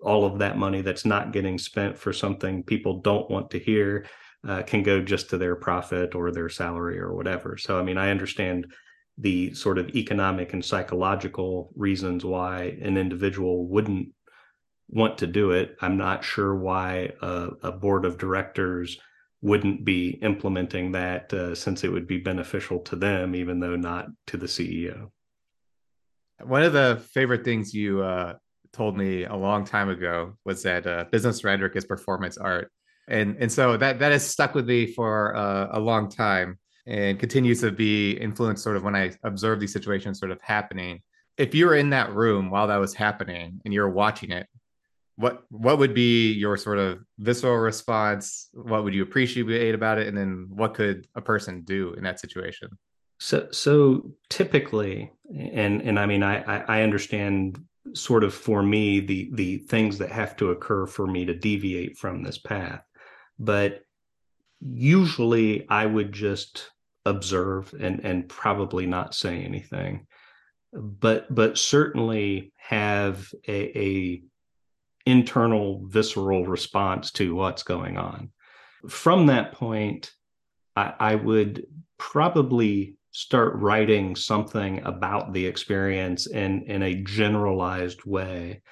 all 0.00 0.24
of 0.24 0.38
that 0.38 0.56
money 0.56 0.80
that's 0.80 1.04
not 1.04 1.32
getting 1.32 1.58
spent 1.58 1.96
for 1.96 2.12
something 2.12 2.62
people 2.62 3.00
don't 3.00 3.30
want 3.30 3.50
to 3.50 3.58
hear 3.58 4.06
uh, 4.46 4.62
can 4.62 4.82
go 4.82 5.00
just 5.00 5.30
to 5.30 5.38
their 5.38 5.56
profit 5.56 6.14
or 6.14 6.30
their 6.30 6.50
salary 6.50 6.98
or 6.98 7.14
whatever. 7.14 7.56
So 7.56 7.78
i 7.78 7.82
mean 7.82 7.98
i 7.98 8.10
understand 8.10 8.72
the 9.18 9.54
sort 9.54 9.78
of 9.78 9.90
economic 9.90 10.52
and 10.52 10.64
psychological 10.64 11.72
reasons 11.76 12.24
why 12.24 12.76
an 12.82 12.96
individual 12.96 13.66
wouldn't 13.66 14.08
want 14.88 15.18
to 15.18 15.26
do 15.26 15.52
it. 15.52 15.76
I'm 15.80 15.96
not 15.96 16.24
sure 16.24 16.54
why 16.54 17.12
a, 17.22 17.50
a 17.62 17.72
board 17.72 18.04
of 18.04 18.18
directors 18.18 18.98
wouldn't 19.40 19.84
be 19.84 20.18
implementing 20.22 20.92
that 20.92 21.32
uh, 21.32 21.54
since 21.54 21.84
it 21.84 21.92
would 21.92 22.06
be 22.06 22.18
beneficial 22.18 22.80
to 22.80 22.96
them, 22.96 23.34
even 23.34 23.60
though 23.60 23.76
not 23.76 24.06
to 24.26 24.36
the 24.36 24.46
CEO. 24.46 25.10
One 26.42 26.62
of 26.62 26.72
the 26.72 27.02
favorite 27.12 27.44
things 27.44 27.72
you 27.72 28.02
uh, 28.02 28.34
told 28.72 28.96
me 28.96 29.24
a 29.24 29.36
long 29.36 29.64
time 29.64 29.88
ago 29.88 30.36
was 30.44 30.62
that 30.64 30.86
uh, 30.86 31.04
business 31.12 31.44
rhetoric 31.44 31.76
is 31.76 31.84
performance 31.84 32.38
art, 32.38 32.72
and 33.06 33.36
and 33.38 33.52
so 33.52 33.76
that 33.76 34.00
that 34.00 34.12
has 34.12 34.26
stuck 34.26 34.54
with 34.54 34.66
me 34.66 34.92
for 34.92 35.36
uh, 35.36 35.68
a 35.72 35.78
long 35.78 36.10
time 36.10 36.58
and 36.86 37.18
continues 37.18 37.60
to 37.60 37.70
be 37.70 38.12
influenced 38.12 38.62
sort 38.62 38.76
of 38.76 38.82
when 38.82 38.96
I 38.96 39.12
observe 39.22 39.60
these 39.60 39.72
situations 39.72 40.18
sort 40.18 40.30
of 40.30 40.40
happening. 40.42 41.00
If 41.36 41.54
you 41.54 41.66
were 41.66 41.74
in 41.74 41.90
that 41.90 42.12
room 42.12 42.50
while 42.50 42.66
that 42.68 42.76
was 42.76 42.94
happening 42.94 43.60
and 43.64 43.72
you're 43.72 43.88
watching 43.88 44.30
it, 44.30 44.46
what 45.16 45.44
what 45.48 45.78
would 45.78 45.94
be 45.94 46.32
your 46.32 46.56
sort 46.56 46.78
of 46.78 46.98
visceral 47.18 47.56
response? 47.56 48.48
What 48.52 48.84
would 48.84 48.94
you 48.94 49.02
appreciate 49.02 49.74
about 49.74 49.98
it? 49.98 50.08
And 50.08 50.16
then 50.16 50.46
what 50.50 50.74
could 50.74 51.06
a 51.14 51.20
person 51.20 51.62
do 51.62 51.94
in 51.94 52.02
that 52.04 52.20
situation? 52.20 52.68
So 53.20 53.48
so 53.52 54.12
typically, 54.28 55.12
and 55.32 55.80
and 55.82 55.98
I 55.98 56.06
mean 56.06 56.22
I 56.22 56.64
I 56.64 56.82
understand 56.82 57.62
sort 57.92 58.24
of 58.24 58.34
for 58.34 58.62
me 58.62 59.00
the 59.00 59.30
the 59.34 59.58
things 59.58 59.98
that 59.98 60.10
have 60.10 60.36
to 60.36 60.50
occur 60.50 60.86
for 60.86 61.06
me 61.06 61.24
to 61.26 61.34
deviate 61.34 61.96
from 61.96 62.22
this 62.22 62.38
path, 62.38 62.82
but 63.38 63.82
usually 64.60 65.68
I 65.68 65.86
would 65.86 66.12
just 66.12 66.70
observe 67.04 67.74
and 67.78 68.00
and 68.00 68.28
probably 68.28 68.86
not 68.86 69.14
say 69.14 69.42
anything. 69.42 70.06
But 70.72 71.32
but 71.32 71.58
certainly 71.58 72.52
have 72.56 73.32
a, 73.46 73.78
a 73.78 74.22
internal 75.06 75.86
visceral 75.86 76.46
response 76.46 77.10
to 77.12 77.34
what's 77.34 77.62
going 77.62 77.96
on. 77.98 78.30
From 78.88 79.26
that 79.26 79.52
point 79.52 80.12
I, 80.76 80.94
I 80.98 81.14
would 81.14 81.66
probably 81.98 82.96
start 83.12 83.54
writing 83.54 84.16
something 84.16 84.82
about 84.84 85.32
the 85.32 85.46
experience 85.46 86.26
in 86.26 86.64
in 86.64 86.82
a 86.82 87.02
generalized 87.02 88.04
way 88.04 88.62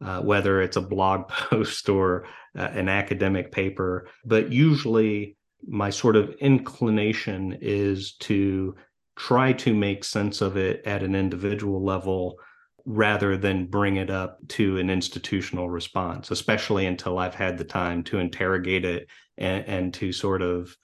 uh, 0.00 0.20
whether 0.20 0.62
it's 0.62 0.76
a 0.76 0.82
blog 0.82 1.28
post 1.28 1.88
or 1.88 2.26
uh, 2.56 2.62
an 2.62 2.88
academic 2.88 3.52
paper. 3.52 4.08
But 4.24 4.52
usually 4.52 5.36
my 5.66 5.90
sort 5.90 6.16
of 6.16 6.30
inclination 6.40 7.58
is 7.60 8.12
to 8.12 8.74
try 9.16 9.52
to 9.52 9.74
make 9.74 10.04
sense 10.04 10.40
of 10.40 10.56
it 10.56 10.82
at 10.86 11.02
an 11.02 11.14
individual 11.14 11.84
level 11.84 12.38
rather 12.84 13.36
than 13.36 13.66
bring 13.66 13.96
it 13.96 14.08
up 14.08 14.38
to 14.48 14.78
an 14.78 14.88
institutional 14.88 15.68
response, 15.68 16.30
especially 16.30 16.86
until 16.86 17.18
I've 17.18 17.34
had 17.34 17.58
the 17.58 17.64
time 17.64 18.02
to 18.04 18.18
interrogate 18.18 18.84
it 18.84 19.08
and, 19.36 19.64
and 19.66 19.94
to 19.94 20.12
sort 20.12 20.40
of 20.40 20.74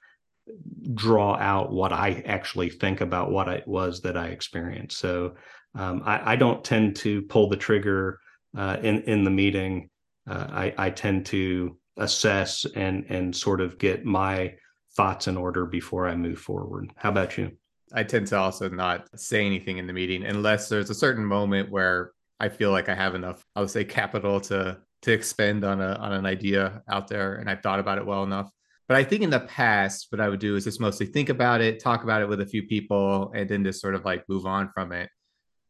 draw 0.93 1.37
out 1.37 1.73
what 1.73 1.93
I 1.93 2.23
actually 2.27 2.69
think 2.69 3.01
about 3.01 3.31
what 3.31 3.49
it 3.49 3.67
was 3.67 4.03
that 4.03 4.17
I 4.17 4.27
experienced. 4.27 4.99
So 4.99 5.37
um, 5.75 6.03
I, 6.05 6.33
I, 6.33 6.37
don't 6.37 6.63
tend 6.63 6.97
to 6.97 7.23
pull 7.23 7.49
the 7.49 7.57
trigger 7.57 8.21
uh, 8.57 8.77
in 8.83 9.03
in 9.03 9.25
the 9.25 9.31
meeting. 9.31 9.89
Uh, 10.29 10.47
I, 10.51 10.75
I 10.77 10.91
tend 10.91 11.27
to 11.27 11.77
assess 11.97 12.67
and 12.77 13.07
and 13.09 13.35
sort 13.35 13.61
of 13.61 13.79
get 13.79 14.05
my 14.05 14.55
thoughts 14.97 15.29
in 15.29 15.37
order 15.37 15.67
before 15.67 16.07
I 16.07 16.17
move 16.17 16.39
forward. 16.39 16.93
How 16.97 17.11
about 17.11 17.37
you? 17.37 17.53
I 17.93 18.03
tend 18.03 18.27
to 18.29 18.39
also 18.39 18.69
not 18.69 19.09
say 19.19 19.45
anything 19.45 19.79
in 19.79 19.87
the 19.87 19.93
meeting 19.93 20.25
unless 20.25 20.69
there's 20.69 20.91
a 20.91 20.95
certain 20.95 21.25
moment 21.25 21.71
where 21.71 22.13
I 22.41 22.49
feel 22.49 22.73
like 22.73 22.89
I 22.89 22.95
have 22.95 23.15
enough, 23.15 23.45
I 23.55 23.61
would 23.61 23.71
say, 23.71 23.85
capital 23.85 24.41
to 24.43 24.79
to 25.03 25.13
expend 25.13 25.65
on 25.65 25.81
a 25.81 25.95
on 25.95 26.13
an 26.13 26.27
idea 26.27 26.83
out 26.89 27.09
there, 27.09 27.37
and 27.37 27.49
I've 27.49 27.63
thought 27.63 27.79
about 27.79 27.99
it 27.99 28.07
well 28.07 28.25
enough. 28.25 28.51
But 28.89 28.97
I 28.97 29.05
think 29.05 29.23
in 29.23 29.31
the 29.31 29.41
past, 29.41 30.09
what 30.11 30.21
I 30.21 30.29
would 30.29 30.41
do 30.41 30.57
is 30.57 30.65
just 30.65 30.81
mostly 30.81 31.07
think 31.07 31.29
about 31.29 31.61
it, 31.61 31.81
talk 31.81 32.05
about 32.05 32.21
it 32.21 32.29
with 32.29 32.41
a 32.41 32.47
few 32.47 32.65
people, 32.65 33.33
and 33.35 33.49
then 33.49 33.65
just 33.65 33.81
sort 33.81 33.95
of 33.95 34.05
like 34.05 34.29
move 34.29 34.47
on 34.47 34.71
from 34.75 34.93
it. 34.93 35.09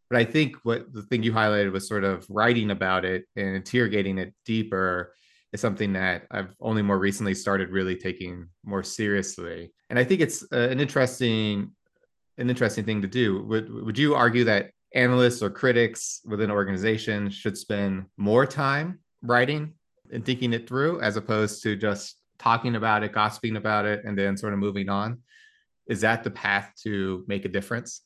But 0.09 0.19
I 0.19 0.25
think 0.25 0.57
what 0.65 0.93
the 0.93 1.03
thing 1.03 1.23
you 1.23 1.33
highlighted 1.33 1.73
was 1.73 1.89
sort 1.89 2.05
of 2.05 2.27
writing 2.29 2.71
about 2.71 3.05
it 3.05 3.25
and 3.37 3.57
interrogating 3.57 4.19
it 4.19 4.35
deeper 4.45 5.15
is 5.55 5.61
something 5.61 5.93
that 5.93 6.27
I've 6.33 6.53
only 6.61 6.83
more 6.83 6.99
recently 6.99 7.33
started 7.33 7.71
really 7.71 7.95
taking 7.95 8.49
more 8.65 8.83
seriously. 8.83 9.73
And 9.89 9.99
I 9.99 10.05
think 10.05 10.21
it's 10.21 10.43
uh, 10.53 10.69
an 10.69 10.81
interesting 10.81 11.71
an 12.37 12.51
interesting 12.51 12.85
thing 12.85 13.01
to 13.03 13.09
do. 13.09 13.45
Would 13.45 13.73
would 13.73 13.97
you 13.97 14.17
argue 14.17 14.43
that 14.45 14.73
analysts 14.95 15.43
or 15.43 15.51
critics 15.51 16.21
within 16.27 16.51
organizations 16.51 17.35
should 17.35 17.57
spend 17.57 18.07
more 18.17 18.45
time 18.45 18.99
writing 19.23 19.75
and 20.13 20.25
thinking 20.25 20.53
it 20.53 20.69
through 20.69 21.01
as 21.01 21.17
opposed 21.17 21.63
to 21.63 21.77
just 21.77 22.17
talking 22.39 22.75
about 22.75 23.05
it, 23.05 23.13
gossiping 23.13 23.57
about 23.57 23.87
it, 23.87 24.05
and 24.05 24.19
then 24.19 24.37
sort 24.37 24.53
of 24.53 24.59
moving 24.59 24.89
on? 24.89 25.21
Is 25.87 26.01
that 26.01 26.25
the 26.25 26.31
path 26.33 26.73
to 26.83 27.25
make 27.29 27.45
a 27.45 27.49
difference? 27.49 28.03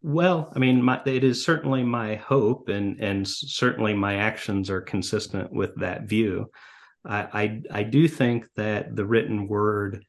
Well, 0.00 0.52
I 0.54 0.60
mean, 0.60 0.80
my, 0.80 1.00
it 1.06 1.24
is 1.24 1.44
certainly 1.44 1.82
my 1.82 2.14
hope, 2.14 2.68
and 2.68 3.00
and 3.00 3.26
certainly 3.26 3.94
my 3.94 4.16
actions 4.16 4.70
are 4.70 4.80
consistent 4.80 5.52
with 5.52 5.74
that 5.80 6.02
view. 6.04 6.50
I, 7.04 7.28
I, 7.42 7.62
I 7.70 7.82
do 7.82 8.08
think 8.08 8.46
that 8.56 8.96
the 8.96 9.04
written 9.04 9.48
word 9.48 10.04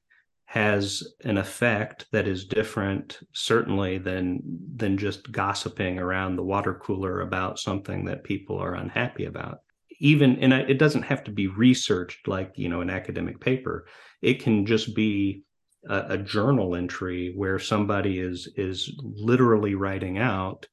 has 0.45 1.03
an 1.23 1.37
effect 1.37 2.05
that 2.11 2.27
is 2.27 2.45
different 2.45 3.19
certainly 3.33 3.97
than 3.97 4.41
than 4.75 4.97
just 4.97 5.31
gossiping 5.31 5.99
around 5.99 6.35
the 6.35 6.43
water 6.43 6.73
cooler 6.75 7.21
about 7.21 7.59
something 7.59 8.05
that 8.05 8.23
people 8.23 8.57
are 8.57 8.75
unhappy 8.75 9.25
about. 9.25 9.59
Even 9.99 10.37
and 10.39 10.53
it 10.53 10.77
doesn't 10.77 11.03
have 11.03 11.23
to 11.25 11.31
be 11.31 11.47
researched 11.47 12.27
like 12.27 12.53
you 12.55 12.69
know 12.69 12.81
an 12.81 12.89
academic 12.89 13.39
paper. 13.41 13.87
It 14.21 14.41
can 14.41 14.65
just 14.65 14.95
be 14.95 15.43
a, 15.89 16.05
a 16.09 16.17
journal 16.17 16.75
entry 16.75 17.33
where 17.35 17.59
somebody 17.59 18.19
is 18.19 18.47
is 18.55 18.93
literally 19.01 19.75
writing 19.75 20.19
out 20.19 20.67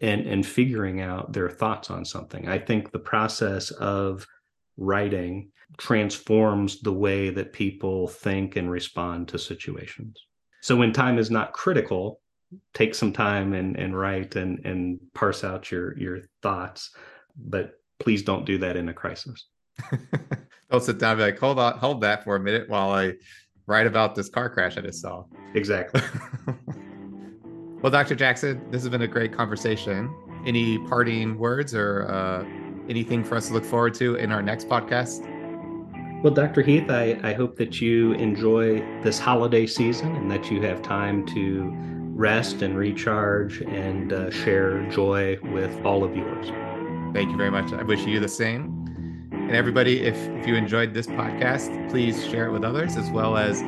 and 0.00 0.26
and 0.26 0.44
figuring 0.44 1.00
out 1.00 1.32
their 1.32 1.48
thoughts 1.48 1.90
on 1.90 2.04
something. 2.04 2.48
I 2.48 2.58
think 2.58 2.90
the 2.90 2.98
process 2.98 3.70
of 3.70 4.26
writing 4.80 5.52
transforms 5.76 6.80
the 6.80 6.92
way 6.92 7.30
that 7.30 7.52
people 7.52 8.08
think 8.08 8.56
and 8.56 8.70
respond 8.70 9.28
to 9.28 9.38
situations. 9.38 10.26
So 10.60 10.76
when 10.76 10.92
time 10.92 11.18
is 11.18 11.30
not 11.30 11.52
critical, 11.52 12.20
take 12.74 12.94
some 12.94 13.12
time 13.12 13.52
and, 13.54 13.76
and 13.76 13.96
write 13.96 14.34
and, 14.36 14.64
and 14.66 14.98
parse 15.14 15.44
out 15.44 15.70
your, 15.70 15.96
your 15.96 16.20
thoughts, 16.42 16.90
but 17.36 17.74
please 18.00 18.22
don't 18.22 18.44
do 18.44 18.58
that 18.58 18.76
in 18.76 18.88
a 18.88 18.92
crisis. 18.92 19.46
don't 20.70 20.82
sit 20.82 20.98
down 20.98 21.12
and 21.12 21.18
be 21.18 21.24
like, 21.24 21.38
hold 21.38 21.58
on, 21.58 21.78
hold 21.78 22.00
that 22.00 22.24
for 22.24 22.36
a 22.36 22.40
minute 22.40 22.68
while 22.68 22.90
I 22.90 23.14
write 23.66 23.86
about 23.86 24.14
this 24.14 24.28
car 24.28 24.50
crash 24.50 24.76
I 24.76 24.80
just 24.80 25.00
saw. 25.00 25.24
Exactly. 25.54 26.02
well, 27.82 27.92
Dr. 27.92 28.16
Jackson, 28.16 28.60
this 28.70 28.82
has 28.82 28.90
been 28.90 29.02
a 29.02 29.08
great 29.08 29.32
conversation. 29.32 30.12
Any 30.44 30.78
parting 30.88 31.38
words 31.38 31.74
or 31.74 32.08
uh, 32.10 32.44
anything 32.88 33.24
for 33.24 33.36
us 33.36 33.48
to 33.48 33.54
look 33.54 33.64
forward 33.64 33.94
to 33.94 34.16
in 34.16 34.32
our 34.32 34.42
next 34.42 34.68
podcast? 34.68 35.26
Well, 36.22 36.34
Dr. 36.34 36.60
Heath, 36.62 36.90
I, 36.90 37.18
I 37.22 37.32
hope 37.32 37.56
that 37.56 37.80
you 37.80 38.12
enjoy 38.12 38.80
this 39.02 39.18
holiday 39.18 39.66
season 39.66 40.14
and 40.16 40.30
that 40.30 40.50
you 40.50 40.60
have 40.60 40.82
time 40.82 41.24
to 41.28 41.72
rest 42.20 42.60
and 42.60 42.76
recharge 42.76 43.62
and 43.62 44.12
uh, 44.12 44.30
share 44.30 44.86
joy 44.90 45.38
with 45.54 45.74
all 45.82 46.04
of 46.04 46.14
yours. 46.14 46.48
Thank 47.14 47.30
you 47.30 47.38
very 47.38 47.50
much. 47.50 47.72
I 47.72 47.82
wish 47.82 48.04
you 48.04 48.20
the 48.20 48.28
same. 48.28 49.28
And 49.32 49.50
everybody, 49.52 50.02
if, 50.02 50.14
if 50.28 50.46
you 50.46 50.56
enjoyed 50.56 50.92
this 50.92 51.06
podcast, 51.06 51.90
please 51.90 52.26
share 52.26 52.48
it 52.48 52.52
with 52.52 52.64
others 52.64 52.96
as 52.96 53.10
well 53.10 53.38
as 53.38 53.62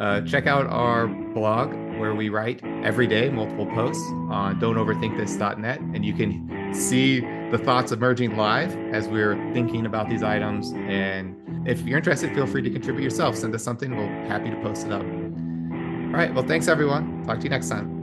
uh, 0.00 0.22
check 0.22 0.46
out 0.46 0.66
our 0.68 1.08
blog 1.08 1.74
where 1.98 2.14
we 2.14 2.30
write 2.30 2.64
every 2.84 3.06
day 3.06 3.28
multiple 3.28 3.66
posts 3.66 4.02
on 4.30 4.58
don'toverthinkthis.net. 4.58 5.80
And 5.80 6.04
you 6.04 6.14
can 6.14 6.72
see 6.72 7.20
the 7.50 7.58
thoughts 7.58 7.92
emerging 7.92 8.36
live 8.36 8.76
as 8.92 9.08
we're 9.08 9.34
thinking 9.52 9.86
about 9.86 10.08
these 10.08 10.22
items. 10.22 10.72
And 10.72 11.36
if 11.66 11.80
you're 11.82 11.98
interested, 11.98 12.34
feel 12.34 12.46
free 12.46 12.62
to 12.62 12.70
contribute 12.70 13.02
yourself. 13.02 13.36
Send 13.36 13.54
us 13.54 13.62
something. 13.62 13.96
We'll 13.96 14.08
happy 14.28 14.50
to 14.50 14.56
post 14.62 14.86
it 14.86 14.92
up. 14.92 15.02
All 15.02 16.14
right. 16.14 16.32
Well, 16.34 16.44
thanks 16.46 16.68
everyone. 16.68 17.24
Talk 17.24 17.38
to 17.38 17.44
you 17.44 17.50
next 17.50 17.68
time. 17.68 17.97